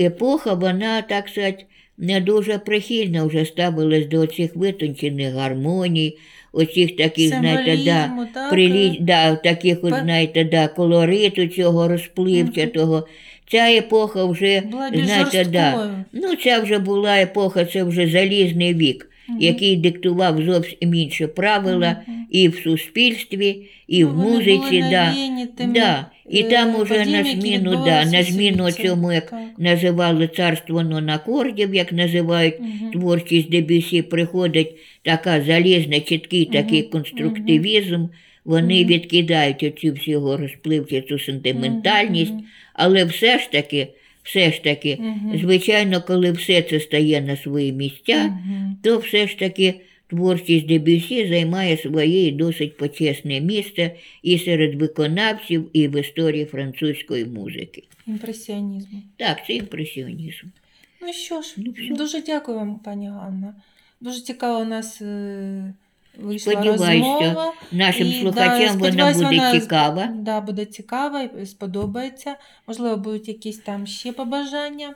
епоха, 0.00 0.54
вона, 0.54 1.02
так 1.02 1.28
сказати, 1.28 1.64
не 1.98 2.20
дуже 2.20 2.58
прихильно 2.58 3.26
вже 3.26 3.44
ставилась 3.44 4.06
до 4.06 4.26
цих 4.26 4.56
витончених 4.56 5.34
гармоній, 5.34 6.16
оцих 6.52 6.96
таких, 6.96 7.28
знаєте, 7.28 7.84
да, 7.84 8.26
так? 8.34 8.50
прилі... 8.50 8.98
да, 9.00 9.36
таких, 9.36 9.78
от, 9.82 9.94
знаєте, 9.94 10.44
да, 10.44 10.68
колориту 10.68 11.46
цього 11.46 11.88
розпливчатого. 11.88 13.06
Ця 13.50 13.70
епоха 13.70 14.24
вже, 14.24 14.62
знаєте, 14.94 15.44
да, 15.52 15.90
ну, 16.12 16.36
ця 16.36 16.60
вже 16.60 16.78
була 16.78 17.16
епоха, 17.16 17.64
це 17.64 17.82
вже 17.84 18.06
залізний 18.06 18.74
вік, 18.74 19.06
Мгм. 19.28 19.38
який 19.40 19.76
диктував 19.76 20.42
зовсім 20.42 20.94
інші 20.94 21.26
правила 21.26 21.96
Мгм. 22.06 22.26
і 22.30 22.48
в 22.48 22.54
суспільстві, 22.54 23.62
і 23.88 24.04
Ну, 24.04 24.10
в 24.10 24.16
музиці. 24.16 24.84
да. 24.90 25.14
тими, 25.56 25.72
Да. 25.74 26.06
І 26.30 26.40
е, 26.40 26.42
там 26.42 26.76
уже 26.76 27.04
на 27.06 27.24
зміну, 27.24 27.84
да, 27.84 28.04
на 28.04 28.22
зміну 28.22 28.70
цьому, 28.70 29.12
як 29.12 29.30
Так. 29.30 29.40
називали 29.58 30.28
царство 30.36 30.82
нонакордів, 30.82 31.74
як 31.74 31.92
називають 31.92 32.60
Мгм. 32.60 32.90
творчість 32.92 33.50
Дебюсі, 33.50 34.02
приходить 34.02 34.76
така 35.02 35.42
залізна, 35.42 36.00
чіткий 36.00 36.44
такий 36.44 36.82
конструктивізм. 36.82 38.06
Вони 38.44 38.84
відкидають 38.84 39.62
оцю 39.62 39.92
всього 39.92 40.36
розпливчату 40.36 41.18
сентиментальність, 41.18 42.32
Мгм. 42.32 42.44
але 42.74 43.04
все 43.04 43.38
ж 43.38 43.50
таки, 43.52 43.88
все 44.22 44.52
ж 44.52 44.62
таки, 44.62 44.96
Мгм. 45.00 45.38
звичайно, 45.40 46.02
коли 46.06 46.32
все 46.32 46.62
це 46.62 46.80
стає 46.80 47.20
на 47.20 47.36
свої 47.36 47.72
місця, 47.72 48.24
Мгм. 48.24 48.76
то 48.82 48.98
все 48.98 49.28
ж 49.28 49.38
таки 49.38 49.74
творчість 50.06 50.66
Дебюсі 50.66 51.28
займає 51.28 51.76
своє 51.76 52.26
і 52.26 52.32
досить 52.32 52.76
почесне 52.76 53.40
місце 53.40 53.90
і 54.22 54.38
серед 54.38 54.74
виконавців, 54.74 55.70
і 55.72 55.88
в 55.88 56.00
історії 56.00 56.44
французької 56.44 57.24
музики. 57.24 57.82
Імпресіонізму. 58.06 59.02
Так, 59.16 59.46
це 59.46 59.52
імпресіонізм. 59.52 60.46
Ну 61.02 61.12
що 61.12 61.42
ж, 61.42 61.54
Ну, 61.56 61.96
дуже 61.96 62.20
дякую 62.22 62.58
вам, 62.58 62.78
пані 62.84 63.08
Ганна. 63.08 63.54
Дуже 64.00 64.20
цікаво 64.20 64.60
у 64.60 64.64
нас 64.64 65.02
е, 65.02 65.74
вийшла 66.18 66.52
Сподіваюся, 66.52 66.92
розмова. 66.92 67.52
Нашим 67.72 68.06
І, 68.06 68.30
да, 68.34 68.72
вона 68.74 69.12
буде 69.12 69.12
вона- 69.12 69.60
цікава. 69.60 70.06
Да, 70.06 70.40
буде 70.40 70.64
цікава 70.64 71.22
і 71.22 71.46
сподобається. 71.46 72.36
Можливо, 72.66 72.96
будуть 72.96 73.28
якісь 73.28 73.58
там 73.58 73.86
ще 73.86 74.12
побажання. 74.12 74.94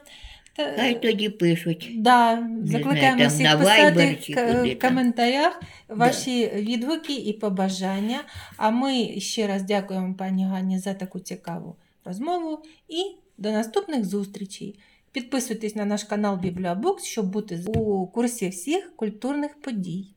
Та, 0.56 0.72
Хай 0.76 1.02
тоді 1.02 1.28
пишуть. 1.28 1.90
Да, 1.96 2.48
закликаємо 2.64 3.18
там 3.18 3.28
всіх 3.28 3.58
писати 3.58 4.18
в 4.36 4.74
там. 4.78 4.90
коментарях 4.90 5.62
ваші 5.88 6.46
відгуки 6.54 7.14
і 7.14 7.32
побажання. 7.32 8.20
А 8.56 8.70
ми 8.70 9.20
ще 9.20 9.46
раз 9.46 9.62
дякуємо 9.62 10.14
пані 10.14 10.44
Ганні 10.44 10.78
за 10.78 10.94
таку 10.94 11.20
цікаву 11.20 11.76
розмову 12.04 12.58
і 12.88 13.02
до 13.38 13.50
наступних 13.50 14.04
зустрічей. 14.04 14.78
Підписуйтесь 15.12 15.76
на 15.76 15.84
наш 15.84 16.04
канал 16.04 16.36
Бібліабукс, 16.36 17.04
щоб 17.04 17.26
бути 17.26 17.60
у 17.66 18.06
курсі 18.06 18.48
всіх 18.48 18.96
культурних 18.96 19.60
подій. 19.60 20.13